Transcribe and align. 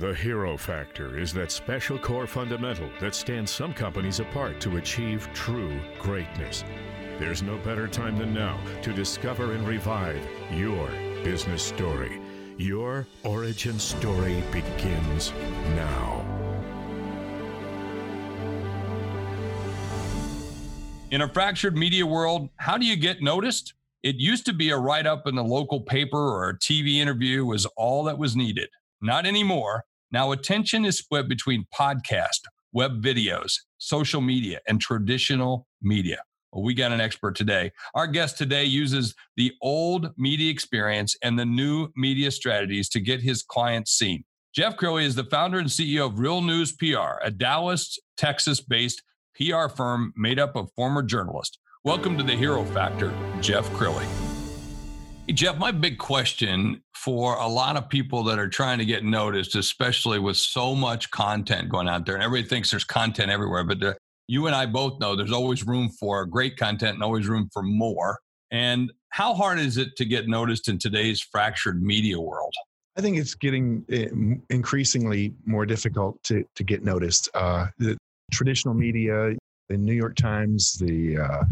The 0.00 0.12
hero 0.12 0.56
factor 0.56 1.20
is 1.20 1.32
that 1.34 1.52
special 1.52 2.00
core 2.00 2.26
fundamental 2.26 2.90
that 2.98 3.14
stands 3.14 3.52
some 3.52 3.72
companies 3.72 4.18
apart 4.18 4.60
to 4.62 4.78
achieve 4.78 5.28
true 5.34 5.78
greatness. 6.00 6.64
There's 7.20 7.44
no 7.44 7.58
better 7.58 7.86
time 7.86 8.18
than 8.18 8.34
now 8.34 8.58
to 8.82 8.92
discover 8.92 9.52
and 9.52 9.64
revive 9.64 10.20
your 10.52 10.88
business 11.22 11.62
story. 11.62 12.20
Your 12.58 13.06
origin 13.22 13.78
story 13.78 14.42
begins 14.50 15.32
now. 15.76 16.26
In 21.12 21.20
a 21.20 21.28
fractured 21.28 21.76
media 21.76 22.04
world, 22.04 22.48
how 22.56 22.76
do 22.76 22.84
you 22.84 22.96
get 22.96 23.22
noticed? 23.22 23.74
It 24.02 24.16
used 24.16 24.44
to 24.46 24.52
be 24.52 24.70
a 24.70 24.76
write 24.76 25.06
up 25.06 25.28
in 25.28 25.36
the 25.36 25.44
local 25.44 25.82
paper 25.82 26.18
or 26.18 26.48
a 26.48 26.58
TV 26.58 26.96
interview 26.96 27.44
was 27.44 27.64
all 27.76 28.02
that 28.04 28.18
was 28.18 28.34
needed. 28.34 28.70
Not 29.04 29.26
anymore. 29.26 29.84
Now, 30.12 30.32
attention 30.32 30.86
is 30.86 30.96
split 30.96 31.28
between 31.28 31.66
podcast, 31.78 32.40
web 32.72 33.02
videos, 33.02 33.52
social 33.76 34.22
media, 34.22 34.60
and 34.66 34.80
traditional 34.80 35.66
media. 35.82 36.22
Well, 36.50 36.64
we 36.64 36.72
got 36.72 36.90
an 36.90 37.02
expert 37.02 37.36
today. 37.36 37.72
Our 37.94 38.06
guest 38.06 38.38
today 38.38 38.64
uses 38.64 39.14
the 39.36 39.52
old 39.60 40.08
media 40.16 40.50
experience 40.50 41.16
and 41.22 41.38
the 41.38 41.44
new 41.44 41.88
media 41.94 42.30
strategies 42.30 42.88
to 42.90 43.00
get 43.00 43.20
his 43.20 43.42
clients 43.42 43.92
seen. 43.92 44.24
Jeff 44.56 44.78
Crilley 44.78 45.04
is 45.04 45.16
the 45.16 45.24
founder 45.24 45.58
and 45.58 45.68
CEO 45.68 46.06
of 46.06 46.18
Real 46.18 46.40
News 46.40 46.72
PR, 46.72 47.20
a 47.22 47.30
Dallas, 47.30 47.98
Texas 48.16 48.62
based 48.62 49.02
PR 49.38 49.68
firm 49.68 50.14
made 50.16 50.38
up 50.38 50.56
of 50.56 50.70
former 50.76 51.02
journalists. 51.02 51.58
Welcome 51.84 52.16
to 52.16 52.24
the 52.24 52.36
Hero 52.36 52.64
Factor, 52.64 53.12
Jeff 53.42 53.68
Crilley. 53.72 54.23
Jeff, 55.32 55.56
my 55.56 55.70
big 55.70 55.96
question 55.98 56.82
for 56.94 57.36
a 57.36 57.48
lot 57.48 57.76
of 57.76 57.88
people 57.88 58.22
that 58.24 58.38
are 58.38 58.48
trying 58.48 58.78
to 58.78 58.84
get 58.84 59.04
noticed, 59.04 59.56
especially 59.56 60.18
with 60.18 60.36
so 60.36 60.74
much 60.74 61.10
content 61.10 61.70
going 61.70 61.88
out 61.88 62.04
there, 62.04 62.14
and 62.14 62.22
everybody 62.22 62.46
thinks 62.46 62.70
there's 62.70 62.84
content 62.84 63.30
everywhere, 63.30 63.64
but 63.64 63.80
the, 63.80 63.96
you 64.28 64.46
and 64.46 64.54
I 64.54 64.66
both 64.66 65.00
know 65.00 65.16
there's 65.16 65.32
always 65.32 65.66
room 65.66 65.88
for 65.88 66.26
great 66.26 66.58
content 66.58 66.94
and 66.94 67.02
always 67.02 67.26
room 67.26 67.48
for 67.52 67.62
more. 67.62 68.18
And 68.50 68.92
how 69.10 69.34
hard 69.34 69.58
is 69.58 69.78
it 69.78 69.96
to 69.96 70.04
get 70.04 70.28
noticed 70.28 70.68
in 70.68 70.78
today's 70.78 71.20
fractured 71.22 71.82
media 71.82 72.20
world? 72.20 72.52
I 72.96 73.00
think 73.00 73.16
it's 73.16 73.34
getting 73.34 73.84
eh, 73.90 74.08
increasingly 74.50 75.34
more 75.46 75.64
difficult 75.64 76.22
to, 76.24 76.44
to 76.54 76.64
get 76.64 76.84
noticed. 76.84 77.30
Uh, 77.34 77.66
the 77.78 77.96
traditional 78.30 78.74
media, 78.74 79.34
the 79.68 79.76
New 79.76 79.94
York 79.94 80.16
Times, 80.16 80.74
the 80.74 81.18
uh, 81.18 81.44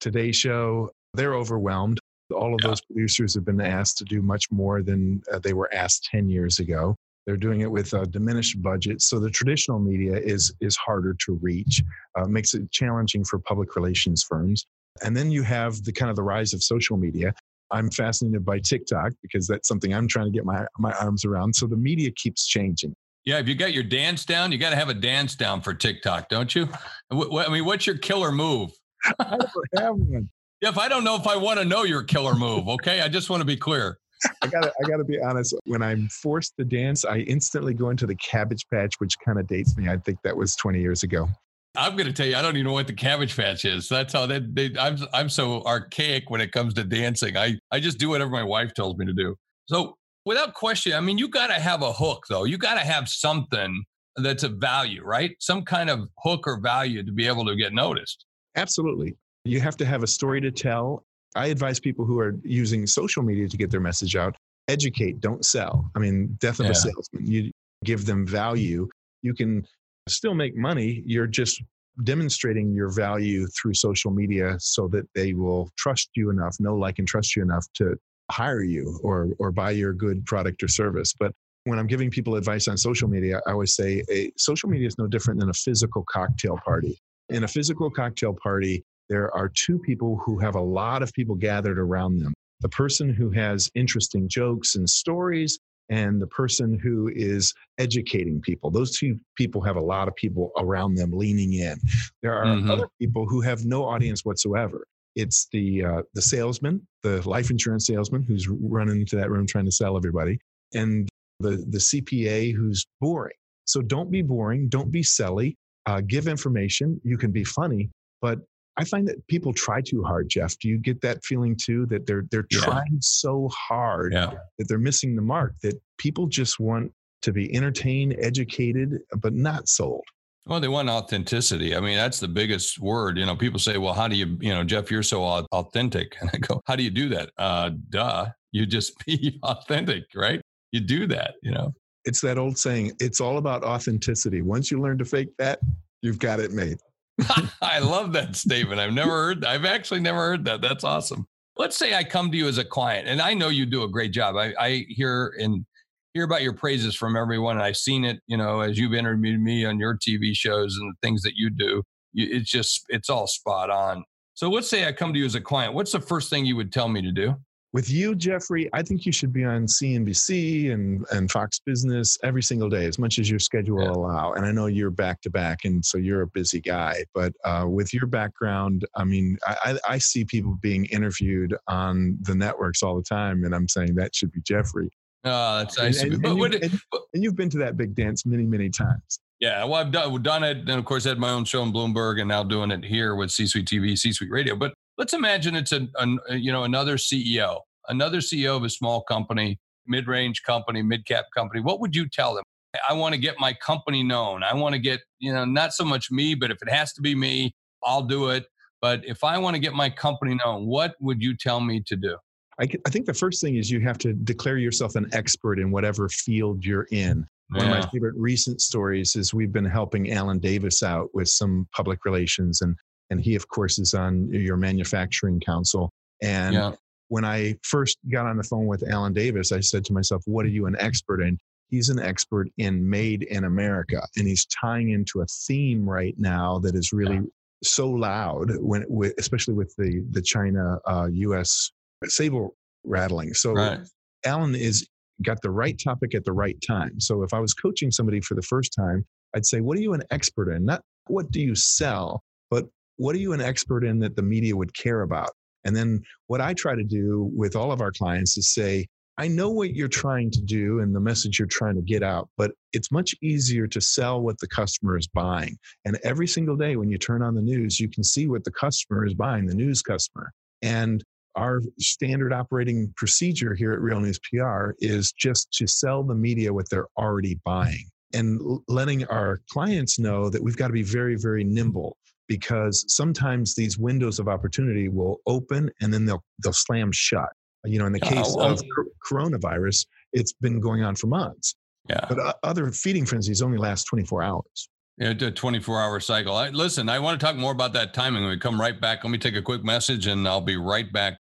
Today 0.00 0.30
Show, 0.30 0.90
they're 1.14 1.34
overwhelmed 1.34 1.98
all 2.30 2.54
of 2.54 2.60
yeah. 2.62 2.68
those 2.68 2.80
producers 2.80 3.34
have 3.34 3.44
been 3.44 3.60
asked 3.60 3.98
to 3.98 4.04
do 4.04 4.22
much 4.22 4.50
more 4.50 4.82
than 4.82 5.22
uh, 5.32 5.38
they 5.38 5.52
were 5.52 5.72
asked 5.72 6.08
10 6.10 6.28
years 6.28 6.58
ago. 6.58 6.94
They're 7.26 7.36
doing 7.36 7.60
it 7.60 7.70
with 7.70 7.92
a 7.92 8.06
diminished 8.06 8.62
budget. 8.62 9.02
So 9.02 9.20
the 9.20 9.30
traditional 9.30 9.78
media 9.78 10.16
is, 10.16 10.52
is 10.60 10.76
harder 10.76 11.14
to 11.26 11.34
reach, 11.42 11.82
uh, 12.16 12.26
makes 12.26 12.54
it 12.54 12.70
challenging 12.70 13.24
for 13.24 13.38
public 13.38 13.76
relations 13.76 14.22
firms. 14.22 14.66
And 15.02 15.16
then 15.16 15.30
you 15.30 15.42
have 15.42 15.82
the 15.84 15.92
kind 15.92 16.10
of 16.10 16.16
the 16.16 16.22
rise 16.22 16.54
of 16.54 16.62
social 16.62 16.96
media. 16.96 17.34
I'm 17.70 17.90
fascinated 17.90 18.44
by 18.44 18.60
TikTok 18.60 19.12
because 19.22 19.46
that's 19.46 19.68
something 19.68 19.92
I'm 19.92 20.08
trying 20.08 20.26
to 20.26 20.32
get 20.32 20.44
my, 20.44 20.66
my 20.78 20.92
arms 20.92 21.24
around. 21.24 21.54
So 21.54 21.66
the 21.66 21.76
media 21.76 22.10
keeps 22.12 22.46
changing. 22.46 22.94
Yeah, 23.24 23.38
if 23.38 23.46
you 23.46 23.54
got 23.54 23.74
your 23.74 23.82
dance 23.82 24.24
down, 24.24 24.52
you 24.52 24.58
got 24.58 24.70
to 24.70 24.76
have 24.76 24.88
a 24.88 24.94
dance 24.94 25.36
down 25.36 25.60
for 25.60 25.74
TikTok, 25.74 26.30
don't 26.30 26.54
you? 26.54 26.66
I 27.10 27.48
mean, 27.50 27.66
what's 27.66 27.86
your 27.86 27.98
killer 27.98 28.32
move? 28.32 28.70
I 29.18 29.36
don't 29.36 29.50
have 29.76 29.94
one. 29.96 30.30
If 30.60 30.76
I 30.76 30.88
don't 30.88 31.04
know 31.04 31.14
if 31.14 31.26
I 31.26 31.36
want 31.36 31.58
to 31.60 31.64
know 31.64 31.84
your 31.84 32.02
killer 32.02 32.34
move, 32.34 32.68
okay? 32.68 33.00
I 33.00 33.08
just 33.08 33.30
want 33.30 33.40
to 33.40 33.44
be 33.44 33.56
clear. 33.56 33.98
I 34.42 34.48
gotta 34.48 34.72
I 34.82 34.88
gotta 34.88 35.04
be 35.04 35.20
honest. 35.20 35.54
When 35.64 35.82
I'm 35.82 36.08
forced 36.08 36.56
to 36.58 36.64
dance, 36.64 37.04
I 37.04 37.18
instantly 37.18 37.74
go 37.74 37.90
into 37.90 38.06
the 38.06 38.16
cabbage 38.16 38.66
patch, 38.68 38.94
which 38.98 39.14
kind 39.24 39.38
of 39.38 39.46
dates 39.46 39.76
me. 39.76 39.88
I 39.88 39.96
think 39.98 40.18
that 40.24 40.36
was 40.36 40.56
20 40.56 40.80
years 40.80 41.04
ago. 41.04 41.28
I'm 41.76 41.92
going 41.92 42.06
to 42.06 42.12
tell 42.12 42.26
you, 42.26 42.34
I 42.34 42.42
don't 42.42 42.56
even 42.56 42.66
know 42.66 42.72
what 42.72 42.88
the 42.88 42.92
cabbage 42.92 43.36
patch 43.36 43.64
is. 43.64 43.88
That's 43.88 44.12
how 44.12 44.26
they, 44.26 44.40
they 44.40 44.72
I'm 44.78 44.98
I'm 45.12 45.28
so 45.28 45.62
archaic 45.62 46.30
when 46.30 46.40
it 46.40 46.50
comes 46.50 46.74
to 46.74 46.84
dancing. 46.84 47.36
I 47.36 47.54
I 47.70 47.78
just 47.78 47.98
do 47.98 48.08
whatever 48.08 48.30
my 48.30 48.42
wife 48.42 48.74
tells 48.74 48.96
me 48.96 49.06
to 49.06 49.12
do. 49.12 49.36
So 49.66 49.96
without 50.24 50.54
question, 50.54 50.94
I 50.94 51.00
mean, 51.00 51.18
you 51.18 51.28
got 51.28 51.48
to 51.48 51.54
have 51.54 51.82
a 51.82 51.92
hook 51.92 52.24
though. 52.28 52.44
You 52.44 52.58
got 52.58 52.74
to 52.74 52.80
have 52.80 53.08
something 53.08 53.84
that's 54.16 54.42
a 54.42 54.48
value, 54.48 55.04
right? 55.04 55.36
Some 55.38 55.62
kind 55.62 55.88
of 55.88 56.08
hook 56.18 56.48
or 56.48 56.58
value 56.60 57.04
to 57.04 57.12
be 57.12 57.26
able 57.28 57.44
to 57.46 57.54
get 57.54 57.72
noticed. 57.72 58.24
Absolutely. 58.56 59.16
You 59.48 59.60
have 59.60 59.76
to 59.78 59.86
have 59.86 60.02
a 60.02 60.06
story 60.06 60.40
to 60.42 60.50
tell. 60.50 61.04
I 61.34 61.46
advise 61.46 61.80
people 61.80 62.04
who 62.04 62.18
are 62.18 62.36
using 62.42 62.86
social 62.86 63.22
media 63.22 63.48
to 63.48 63.56
get 63.56 63.70
their 63.70 63.80
message 63.80 64.16
out 64.16 64.36
educate, 64.68 65.20
don't 65.20 65.44
sell. 65.44 65.90
I 65.96 65.98
mean, 65.98 66.36
death 66.38 66.60
of 66.60 66.66
yeah. 66.66 66.72
a 66.72 66.74
salesman. 66.74 67.26
You 67.26 67.50
give 67.84 68.06
them 68.06 68.26
value. 68.26 68.88
You 69.22 69.34
can 69.34 69.66
still 70.08 70.34
make 70.34 70.56
money. 70.56 71.02
You're 71.04 71.26
just 71.26 71.62
demonstrating 72.04 72.72
your 72.74 72.90
value 72.90 73.46
through 73.48 73.74
social 73.74 74.10
media 74.10 74.56
so 74.60 74.86
that 74.88 75.08
they 75.14 75.32
will 75.32 75.70
trust 75.76 76.10
you 76.14 76.30
enough, 76.30 76.56
know, 76.60 76.76
like, 76.76 76.98
and 76.98 77.08
trust 77.08 77.34
you 77.34 77.42
enough 77.42 77.66
to 77.74 77.96
hire 78.30 78.62
you 78.62 79.00
or, 79.02 79.30
or 79.38 79.50
buy 79.50 79.70
your 79.70 79.92
good 79.92 80.24
product 80.26 80.62
or 80.62 80.68
service. 80.68 81.12
But 81.18 81.32
when 81.64 81.78
I'm 81.78 81.86
giving 81.86 82.10
people 82.10 82.36
advice 82.36 82.68
on 82.68 82.76
social 82.76 83.08
media, 83.08 83.40
I 83.46 83.52
always 83.52 83.74
say 83.74 84.04
a, 84.10 84.30
social 84.36 84.68
media 84.68 84.86
is 84.86 84.98
no 84.98 85.06
different 85.06 85.40
than 85.40 85.48
a 85.48 85.54
physical 85.54 86.04
cocktail 86.08 86.58
party. 86.64 86.98
In 87.30 87.44
a 87.44 87.48
physical 87.48 87.90
cocktail 87.90 88.34
party, 88.34 88.84
there 89.08 89.34
are 89.34 89.48
two 89.48 89.78
people 89.78 90.20
who 90.24 90.38
have 90.38 90.54
a 90.54 90.60
lot 90.60 91.02
of 91.02 91.12
people 91.12 91.34
gathered 91.34 91.78
around 91.78 92.18
them 92.18 92.32
the 92.60 92.68
person 92.68 93.12
who 93.12 93.30
has 93.30 93.70
interesting 93.74 94.28
jokes 94.28 94.74
and 94.74 94.88
stories 94.88 95.58
and 95.90 96.20
the 96.20 96.26
person 96.26 96.78
who 96.78 97.10
is 97.14 97.54
educating 97.78 98.40
people. 98.40 98.70
Those 98.70 98.96
two 98.98 99.18
people 99.36 99.62
have 99.62 99.76
a 99.76 99.80
lot 99.80 100.08
of 100.08 100.14
people 100.16 100.50
around 100.58 100.96
them 100.96 101.12
leaning 101.12 101.54
in. 101.54 101.78
There 102.22 102.34
are 102.34 102.44
mm-hmm. 102.44 102.70
other 102.70 102.88
people 103.00 103.26
who 103.26 103.40
have 103.40 103.64
no 103.64 103.84
audience 103.84 104.24
whatsoever. 104.24 104.86
It's 105.16 105.48
the 105.50 105.84
uh, 105.84 106.02
the 106.14 106.22
salesman, 106.22 106.86
the 107.02 107.26
life 107.28 107.50
insurance 107.50 107.86
salesman 107.86 108.22
who's 108.22 108.48
running 108.48 109.00
into 109.00 109.16
that 109.16 109.30
room 109.30 109.46
trying 109.46 109.64
to 109.64 109.72
sell 109.72 109.96
everybody, 109.96 110.38
and 110.74 111.08
the 111.40 111.64
the 111.68 111.78
CPA 111.78 112.54
who's 112.54 112.84
boring. 113.00 113.34
So 113.64 113.80
don't 113.80 114.10
be 114.10 114.22
boring. 114.22 114.68
Don't 114.68 114.92
be 114.92 115.02
silly. 115.02 115.56
Uh, 115.86 116.02
give 116.02 116.28
information. 116.28 117.00
You 117.02 117.16
can 117.16 117.32
be 117.32 117.44
funny, 117.44 117.90
but 118.20 118.40
I 118.78 118.84
find 118.84 119.06
that 119.08 119.26
people 119.26 119.52
try 119.52 119.80
too 119.80 120.04
hard, 120.04 120.28
Jeff. 120.28 120.56
Do 120.58 120.68
you 120.68 120.78
get 120.78 121.00
that 121.00 121.24
feeling 121.24 121.56
too 121.56 121.86
that 121.86 122.06
they're 122.06 122.24
they're 122.30 122.46
yeah. 122.50 122.60
trying 122.60 122.98
so 123.00 123.48
hard 123.48 124.12
yeah. 124.12 124.34
that 124.58 124.68
they're 124.68 124.78
missing 124.78 125.16
the 125.16 125.22
mark? 125.22 125.54
That 125.62 125.80
people 125.98 126.26
just 126.26 126.60
want 126.60 126.92
to 127.22 127.32
be 127.32 127.54
entertained, 127.54 128.16
educated, 128.18 129.00
but 129.16 129.34
not 129.34 129.68
sold. 129.68 130.04
Well, 130.46 130.60
they 130.60 130.68
want 130.68 130.88
authenticity. 130.88 131.76
I 131.76 131.80
mean, 131.80 131.96
that's 131.96 132.20
the 132.20 132.28
biggest 132.28 132.78
word. 132.78 133.18
You 133.18 133.26
know, 133.26 133.36
people 133.36 133.58
say, 133.58 133.76
"Well, 133.76 133.92
how 133.92 134.08
do 134.08 134.16
you, 134.16 134.38
you 134.40 134.54
know, 134.54 134.64
Jeff, 134.64 134.90
you're 134.90 135.02
so 135.02 135.22
authentic," 135.52 136.16
and 136.20 136.30
I 136.32 136.38
go, 136.38 136.62
"How 136.66 136.74
do 136.74 136.82
you 136.82 136.90
do 136.90 137.08
that?" 137.10 137.30
Uh, 137.36 137.70
duh, 137.90 138.26
you 138.52 138.64
just 138.64 138.94
be 139.06 139.38
authentic, 139.42 140.04
right? 140.14 140.40
You 140.72 140.80
do 140.80 141.06
that, 141.08 141.34
you 141.42 141.50
know. 141.50 141.74
It's 142.04 142.20
that 142.22 142.38
old 142.38 142.56
saying. 142.56 142.92
It's 143.00 143.20
all 143.20 143.36
about 143.36 143.62
authenticity. 143.62 144.40
Once 144.40 144.70
you 144.70 144.80
learn 144.80 144.96
to 144.98 145.04
fake 145.04 145.28
that, 145.38 145.58
you've 146.00 146.18
got 146.18 146.40
it 146.40 146.52
made. 146.52 146.78
I 147.62 147.80
love 147.80 148.12
that 148.12 148.36
statement. 148.36 148.80
I've 148.80 148.92
never 148.92 149.10
heard 149.10 149.44
I've 149.44 149.64
actually 149.64 150.00
never 150.00 150.18
heard 150.18 150.44
that. 150.44 150.60
That's 150.60 150.84
awesome. 150.84 151.26
Let's 151.56 151.76
say 151.76 151.94
I 151.94 152.04
come 152.04 152.30
to 152.30 152.36
you 152.36 152.46
as 152.46 152.58
a 152.58 152.64
client 152.64 153.08
and 153.08 153.20
I 153.20 153.34
know 153.34 153.48
you 153.48 153.66
do 153.66 153.82
a 153.82 153.88
great 153.88 154.12
job. 154.12 154.36
I, 154.36 154.54
I 154.58 154.86
hear 154.88 155.34
and 155.38 155.66
hear 156.14 156.24
about 156.24 156.42
your 156.42 156.52
praises 156.52 156.94
from 156.94 157.16
everyone. 157.16 157.56
And 157.56 157.64
I've 157.64 157.76
seen 157.76 158.04
it, 158.04 158.20
you 158.26 158.36
know, 158.36 158.60
as 158.60 158.78
you've 158.78 158.94
interviewed 158.94 159.40
me 159.40 159.64
on 159.64 159.78
your 159.78 159.96
TV 159.96 160.34
shows 160.34 160.76
and 160.76 160.92
the 160.92 161.06
things 161.06 161.22
that 161.22 161.34
you 161.36 161.50
do. 161.50 161.82
It's 162.14 162.50
just, 162.50 162.84
it's 162.88 163.10
all 163.10 163.26
spot 163.26 163.70
on. 163.70 164.04
So 164.34 164.48
let's 164.48 164.68
say 164.68 164.86
I 164.86 164.92
come 164.92 165.12
to 165.12 165.18
you 165.18 165.26
as 165.26 165.34
a 165.34 165.40
client. 165.40 165.74
What's 165.74 165.92
the 165.92 166.00
first 166.00 166.30
thing 166.30 166.46
you 166.46 166.56
would 166.56 166.72
tell 166.72 166.88
me 166.88 167.02
to 167.02 167.12
do? 167.12 167.34
With 167.72 167.90
you, 167.90 168.14
Jeffrey, 168.14 168.68
I 168.72 168.82
think 168.82 169.04
you 169.04 169.12
should 169.12 169.32
be 169.32 169.44
on 169.44 169.66
CNBC 169.66 170.72
and, 170.72 171.04
and 171.12 171.30
Fox 171.30 171.60
Business 171.60 172.16
every 172.22 172.42
single 172.42 172.68
day, 172.70 172.86
as 172.86 172.98
much 172.98 173.18
as 173.18 173.28
your 173.28 173.38
schedule 173.38 173.82
yeah. 173.82 173.90
allow. 173.90 174.32
And 174.32 174.46
I 174.46 174.52
know 174.52 174.66
you're 174.66 174.90
back 174.90 175.20
to 175.22 175.30
back, 175.30 175.64
and 175.64 175.84
so 175.84 175.98
you're 175.98 176.22
a 176.22 176.26
busy 176.26 176.60
guy. 176.60 177.04
But 177.14 177.34
uh, 177.44 177.66
with 177.68 177.92
your 177.92 178.06
background, 178.06 178.86
I 178.96 179.04
mean, 179.04 179.38
I, 179.46 179.78
I 179.86 179.98
see 179.98 180.24
people 180.24 180.56
being 180.62 180.86
interviewed 180.86 181.54
on 181.68 182.16
the 182.22 182.34
networks 182.34 182.82
all 182.82 182.96
the 182.96 183.02
time, 183.02 183.44
and 183.44 183.54
I'm 183.54 183.68
saying 183.68 183.94
that 183.96 184.14
should 184.14 184.32
be 184.32 184.40
Jeffrey. 184.42 184.90
Oh, 185.24 185.58
that's 185.58 185.78
nice. 185.78 186.02
And, 186.02 186.14
and, 186.14 186.24
and, 186.24 186.38
you, 186.38 186.44
and, 186.44 186.80
and 187.12 187.22
you've 187.24 187.36
been 187.36 187.50
to 187.50 187.58
that 187.58 187.76
big 187.76 187.94
dance 187.94 188.24
many, 188.24 188.46
many 188.46 188.70
times. 188.70 189.20
Yeah, 189.40 189.64
well, 189.64 189.74
I've 189.74 189.92
done, 189.92 190.20
done 190.22 190.42
it, 190.42 190.56
and 190.56 190.70
of 190.70 190.84
course, 190.84 191.06
I 191.06 191.10
had 191.10 191.18
my 191.18 191.30
own 191.30 191.44
show 191.44 191.62
in 191.62 191.72
Bloomberg, 191.72 192.18
and 192.18 192.28
now 192.28 192.42
doing 192.42 192.70
it 192.70 192.84
here 192.84 193.14
with 193.14 193.30
C 193.30 193.46
Suite 193.46 193.66
TV, 193.66 193.96
C 193.96 194.12
Suite 194.12 194.30
Radio. 194.30 194.56
But 194.56 194.74
let's 194.96 195.12
imagine 195.12 195.54
it's 195.54 195.72
a, 195.72 195.86
a, 196.28 196.36
you 196.36 196.52
know 196.52 196.64
another 196.64 196.96
CEO, 196.96 197.60
another 197.88 198.18
CEO 198.18 198.56
of 198.56 198.64
a 198.64 198.70
small 198.70 199.02
company, 199.02 199.58
mid-range 199.86 200.42
company, 200.42 200.82
mid-cap 200.82 201.26
company. 201.34 201.60
What 201.60 201.80
would 201.80 201.94
you 201.94 202.08
tell 202.08 202.34
them? 202.34 202.44
I 202.88 202.92
want 202.92 203.14
to 203.14 203.20
get 203.20 203.36
my 203.38 203.54
company 203.54 204.02
known. 204.02 204.42
I 204.42 204.54
want 204.54 204.74
to 204.74 204.78
get 204.78 205.00
you 205.18 205.32
know 205.32 205.44
not 205.44 205.72
so 205.72 205.84
much 205.84 206.10
me, 206.10 206.34
but 206.34 206.50
if 206.50 206.58
it 206.62 206.70
has 206.70 206.92
to 206.94 207.02
be 207.02 207.14
me, 207.14 207.54
I'll 207.84 208.02
do 208.02 208.28
it. 208.28 208.46
But 208.80 209.04
if 209.04 209.24
I 209.24 209.38
want 209.38 209.54
to 209.54 209.60
get 209.60 209.72
my 209.72 209.90
company 209.90 210.36
known, 210.44 210.66
what 210.66 210.94
would 211.00 211.20
you 211.20 211.36
tell 211.36 211.60
me 211.60 211.82
to 211.86 211.96
do? 211.96 212.16
I, 212.60 212.68
I 212.86 212.90
think 212.90 213.06
the 213.06 213.14
first 213.14 213.40
thing 213.40 213.56
is 213.56 213.70
you 213.70 213.80
have 213.80 213.98
to 213.98 214.12
declare 214.12 214.58
yourself 214.58 214.96
an 214.96 215.08
expert 215.12 215.58
in 215.58 215.70
whatever 215.70 216.08
field 216.08 216.64
you're 216.64 216.88
in. 216.90 217.26
One 217.50 217.66
yeah. 217.66 217.78
of 217.78 217.84
my 217.84 217.90
favorite 217.90 218.14
recent 218.16 218.60
stories 218.60 219.16
is 219.16 219.32
we've 219.32 219.52
been 219.52 219.64
helping 219.64 220.12
Alan 220.12 220.38
Davis 220.38 220.82
out 220.82 221.08
with 221.14 221.28
some 221.28 221.66
public 221.74 222.04
relations, 222.04 222.60
and 222.60 222.76
and 223.10 223.20
he 223.20 223.34
of 223.34 223.48
course 223.48 223.78
is 223.78 223.94
on 223.94 224.28
your 224.30 224.56
manufacturing 224.56 225.40
council. 225.40 225.90
And 226.22 226.54
yeah. 226.54 226.72
When 227.08 227.24
I 227.24 227.56
first 227.62 227.98
got 228.10 228.26
on 228.26 228.36
the 228.36 228.42
phone 228.42 228.66
with 228.66 228.88
Alan 228.88 229.12
Davis, 229.12 229.52
I 229.52 229.60
said 229.60 229.84
to 229.86 229.92
myself, 229.92 230.22
"What 230.26 230.46
are 230.46 230.50
you 230.50 230.66
an 230.66 230.76
expert 230.78 231.20
in?" 231.20 231.38
He's 231.68 231.88
an 231.88 231.98
expert 231.98 232.48
in 232.56 232.88
made 232.88 233.24
in 233.24 233.44
America, 233.44 234.06
and 234.16 234.26
he's 234.26 234.46
tying 234.46 234.90
into 234.90 235.20
a 235.20 235.26
theme 235.26 235.88
right 235.88 236.14
now 236.18 236.58
that 236.60 236.74
is 236.74 236.92
really 236.92 237.16
yeah. 237.16 237.22
so 237.62 237.90
loud 237.90 238.52
when, 238.58 238.84
especially 239.18 239.54
with 239.54 239.74
the 239.76 240.04
the 240.10 240.22
China 240.22 240.78
uh, 240.86 241.08
U.S. 241.10 241.70
saber 242.04 242.48
rattling. 242.84 243.34
So 243.34 243.52
right. 243.52 243.80
Alan 244.24 244.54
is 244.54 244.86
got 245.22 245.42
the 245.42 245.50
right 245.50 245.78
topic 245.82 246.14
at 246.14 246.24
the 246.24 246.32
right 246.32 246.56
time. 246.66 247.00
So 247.00 247.22
if 247.22 247.34
I 247.34 247.40
was 247.40 247.52
coaching 247.54 247.90
somebody 247.90 248.20
for 248.20 248.34
the 248.34 248.42
first 248.42 248.72
time, 248.74 249.04
I'd 249.34 249.46
say, 249.46 249.60
"What 249.60 249.76
are 249.78 249.82
you 249.82 249.94
an 249.94 250.02
expert 250.10 250.50
in? 250.50 250.64
Not 250.64 250.82
what 251.06 251.30
do 251.30 251.40
you 251.40 251.54
sell, 251.54 252.22
but 252.50 252.66
what 252.96 253.14
are 253.14 253.18
you 253.18 253.32
an 253.32 253.40
expert 253.40 253.84
in 253.84 253.98
that 254.00 254.16
the 254.16 254.22
media 254.22 254.56
would 254.56 254.74
care 254.74 255.02
about?" 255.02 255.30
And 255.68 255.76
then 255.76 256.00
what 256.28 256.40
I 256.40 256.54
try 256.54 256.74
to 256.74 256.82
do 256.82 257.30
with 257.36 257.54
all 257.54 257.72
of 257.72 257.82
our 257.82 257.92
clients 257.92 258.38
is 258.38 258.54
say, 258.54 258.86
I 259.18 259.28
know 259.28 259.50
what 259.50 259.74
you're 259.74 259.86
trying 259.86 260.30
to 260.30 260.40
do 260.40 260.80
and 260.80 260.94
the 260.94 261.00
message 261.00 261.38
you're 261.38 261.46
trying 261.46 261.74
to 261.74 261.82
get 261.82 262.02
out, 262.02 262.30
but 262.38 262.52
it's 262.72 262.90
much 262.90 263.14
easier 263.20 263.66
to 263.66 263.78
sell 263.78 264.22
what 264.22 264.38
the 264.38 264.46
customer 264.46 264.96
is 264.96 265.06
buying. 265.08 265.58
And 265.84 265.98
every 266.04 266.26
single 266.26 266.56
day 266.56 266.76
when 266.76 266.88
you 266.88 266.96
turn 266.96 267.20
on 267.20 267.34
the 267.34 267.42
news, 267.42 267.78
you 267.78 267.90
can 267.90 268.02
see 268.02 268.28
what 268.28 268.44
the 268.44 268.50
customer 268.50 269.04
is 269.04 269.12
buying, 269.12 269.44
the 269.44 269.54
news 269.54 269.82
customer. 269.82 270.32
And 270.62 271.04
our 271.34 271.60
standard 271.78 272.32
operating 272.32 272.90
procedure 272.96 273.54
here 273.54 273.74
at 273.74 273.80
Real 273.82 274.00
News 274.00 274.18
PR 274.20 274.70
is 274.78 275.12
just 275.12 275.52
to 275.52 275.66
sell 275.66 276.02
the 276.02 276.14
media 276.14 276.54
what 276.54 276.70
they're 276.70 276.88
already 276.96 277.38
buying 277.44 277.84
and 278.14 278.40
letting 278.68 279.04
our 279.08 279.42
clients 279.50 279.98
know 279.98 280.30
that 280.30 280.42
we've 280.42 280.56
got 280.56 280.68
to 280.68 280.72
be 280.72 280.82
very, 280.82 281.16
very 281.16 281.44
nimble 281.44 281.98
because 282.28 282.84
sometimes 282.88 283.54
these 283.54 283.78
windows 283.78 284.18
of 284.18 284.28
opportunity 284.28 284.88
will 284.88 285.20
open 285.26 285.70
and 285.80 285.92
then 285.92 286.04
they'll 286.04 286.22
they'll 286.42 286.52
slam 286.52 286.92
shut 286.92 287.30
you 287.64 287.78
know, 287.78 287.86
in 287.86 287.92
the 287.92 288.00
case 288.00 288.26
oh, 288.26 288.36
well, 288.36 288.52
of 288.52 288.62
coronavirus, 289.06 289.86
it's 290.12 290.32
been 290.32 290.60
going 290.60 290.82
on 290.82 290.94
for 290.94 291.06
months. 291.06 291.56
Yeah. 291.88 292.04
But 292.08 292.18
uh, 292.18 292.32
other 292.42 292.70
feeding 292.70 293.06
frenzies 293.06 293.42
only 293.42 293.58
last 293.58 293.84
24 293.84 294.22
hours. 294.22 294.68
Yeah, 294.98 295.10
a 295.10 295.30
24 295.30 295.80
hour 295.80 296.00
cycle. 296.00 296.34
I, 296.34 296.48
listen, 296.48 296.88
I 296.88 296.98
want 296.98 297.20
to 297.20 297.24
talk 297.24 297.36
more 297.36 297.52
about 297.52 297.72
that 297.74 297.94
timing 297.94 298.22
when 298.22 298.30
we 298.30 298.38
come 298.38 298.60
right 298.60 298.78
back. 298.78 299.04
Let 299.04 299.10
me 299.10 299.18
take 299.18 299.36
a 299.36 299.42
quick 299.42 299.62
message 299.62 300.06
and 300.06 300.26
I'll 300.26 300.40
be 300.40 300.56
right 300.56 300.92
back. 300.92 301.18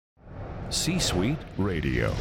C 0.69 0.97
Suite 0.97 1.37
Radio. 1.57 2.15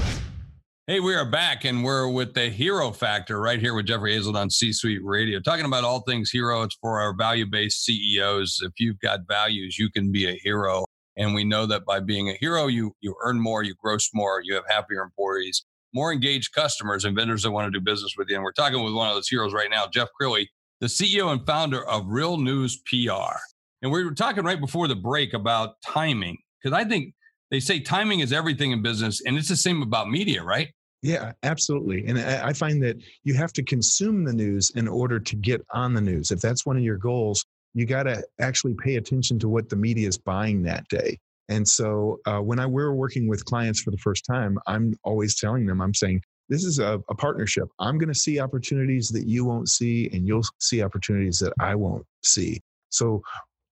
Hey, 0.86 1.00
we 1.00 1.14
are 1.14 1.25
back 1.25 1.64
and 1.64 1.82
we're 1.82 2.08
with 2.08 2.34
the 2.34 2.50
Hero 2.50 2.92
Factor 2.92 3.40
right 3.40 3.58
here 3.58 3.72
with 3.72 3.86
Jeffrey 3.86 4.14
Hayzlett 4.14 4.34
on 4.34 4.50
C 4.50 4.70
Suite 4.70 5.00
Radio, 5.02 5.40
talking 5.40 5.64
about 5.64 5.82
all 5.82 6.00
things 6.00 6.31
hero. 6.31 6.60
It's 6.60 6.76
for 6.78 7.00
our 7.00 7.14
value 7.16 7.46
based 7.46 7.86
CEOs. 7.86 8.58
If 8.60 8.72
you've 8.78 9.00
got 9.00 9.20
values, 9.26 9.78
you 9.78 9.90
can 9.90 10.12
be 10.12 10.28
a 10.28 10.38
hero. 10.42 10.84
And 11.16 11.32
we 11.32 11.42
know 11.42 11.64
that 11.64 11.86
by 11.86 12.00
being 12.00 12.28
a 12.28 12.34
hero, 12.34 12.66
you 12.66 12.94
you 13.00 13.16
earn 13.25 13.40
more, 13.40 13.62
you 13.62 13.75
gross 13.82 14.10
more, 14.12 14.42
you 14.44 14.54
have 14.56 14.64
happier 14.69 15.00
employees, 15.00 15.64
more 15.94 16.12
engaged 16.12 16.52
customers, 16.52 17.06
and 17.06 17.16
vendors 17.16 17.44
that 17.44 17.50
want 17.50 17.72
to 17.72 17.78
do 17.78 17.82
business 17.82 18.12
with 18.19 18.28
you. 18.28 18.34
And 18.34 18.44
we're 18.44 18.52
talking 18.52 18.84
with 18.84 18.92
one 18.92 19.08
of 19.08 19.14
those 19.14 19.28
heroes 19.28 19.54
right 19.54 19.70
now, 19.70 19.86
Jeff 19.86 20.08
Crilley, 20.20 20.48
the 20.81 20.86
CEO 20.88 21.32
and 21.32 21.46
founder 21.46 21.82
of 21.88 22.04
Real 22.08 22.36
News 22.36 22.82
PR. 22.84 23.38
And 23.81 23.90
we 23.90 24.04
were 24.04 24.12
talking 24.12 24.44
right 24.44 24.60
before 24.60 24.86
the 24.86 24.96
break 24.96 25.32
about 25.32 25.81
timing, 25.81 26.36
because 26.62 26.78
I 26.78 26.84
think 26.84 27.14
they 27.54 27.60
say 27.60 27.78
timing 27.78 28.20
is 28.20 28.32
everything 28.32 28.72
in 28.72 28.82
business, 28.82 29.22
and 29.24 29.36
it's 29.36 29.48
the 29.48 29.56
same 29.56 29.80
about 29.80 30.10
media, 30.10 30.42
right? 30.42 30.70
Yeah, 31.02 31.32
absolutely. 31.42 32.06
And 32.06 32.18
I 32.18 32.52
find 32.54 32.82
that 32.82 32.96
you 33.24 33.34
have 33.34 33.52
to 33.52 33.62
consume 33.62 34.24
the 34.24 34.32
news 34.32 34.70
in 34.70 34.88
order 34.88 35.20
to 35.20 35.36
get 35.36 35.64
on 35.72 35.94
the 35.94 36.00
news. 36.00 36.30
If 36.30 36.40
that's 36.40 36.64
one 36.66 36.76
of 36.76 36.82
your 36.82 36.96
goals, 36.96 37.44
you 37.74 37.84
got 37.84 38.04
to 38.04 38.24
actually 38.40 38.74
pay 38.74 38.96
attention 38.96 39.38
to 39.40 39.48
what 39.48 39.68
the 39.68 39.76
media 39.76 40.08
is 40.08 40.16
buying 40.16 40.62
that 40.62 40.88
day. 40.88 41.18
And 41.48 41.68
so 41.68 42.20
uh, 42.26 42.38
when 42.38 42.58
I 42.58 42.66
we're 42.66 42.92
working 42.92 43.28
with 43.28 43.44
clients 43.44 43.82
for 43.82 43.90
the 43.90 43.98
first 43.98 44.24
time, 44.24 44.58
I'm 44.66 44.96
always 45.04 45.38
telling 45.38 45.66
them, 45.66 45.82
I'm 45.82 45.94
saying, 45.94 46.22
this 46.48 46.64
is 46.64 46.78
a, 46.78 47.00
a 47.08 47.14
partnership. 47.14 47.68
I'm 47.78 47.98
going 47.98 48.12
to 48.12 48.18
see 48.18 48.40
opportunities 48.40 49.10
that 49.10 49.26
you 49.26 49.44
won't 49.44 49.68
see, 49.68 50.08
and 50.12 50.26
you'll 50.26 50.44
see 50.58 50.82
opportunities 50.82 51.38
that 51.40 51.52
I 51.60 51.74
won't 51.74 52.06
see. 52.22 52.60
So 52.88 53.22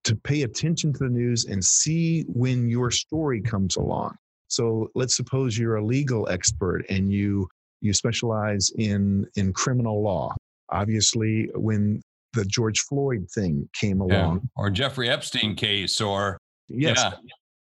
to 0.05 0.17
pay 0.17 0.43
attention 0.43 0.93
to 0.93 0.99
the 0.99 1.11
news 1.11 1.45
and 1.45 1.65
see 1.65 2.23
when 2.29 2.69
your 2.69 2.91
story 2.91 3.41
comes 3.41 3.77
along. 3.77 4.17
So 4.49 4.89
let's 4.95 5.17
suppose 5.17 5.57
you're 5.57 5.77
a 5.77 5.85
legal 5.85 6.29
expert 6.29 6.85
and 6.91 7.13
you 7.13 7.49
you 7.81 7.93
specialize 7.93 8.71
in 8.77 9.27
in 9.37 9.53
criminal 9.53 10.03
law. 10.03 10.35
Obviously, 10.71 11.49
when 11.55 12.01
the 12.33 12.45
George 12.45 12.81
Floyd 12.81 13.27
thing 13.35 13.69
came 13.75 14.01
along, 14.01 14.37
yeah. 14.37 14.49
or 14.57 14.71
Jeffrey 14.71 15.09
Epstein 15.09 15.55
case, 15.55 16.01
or 16.01 16.39
yes. 16.69 16.99
Yeah. 16.99 17.13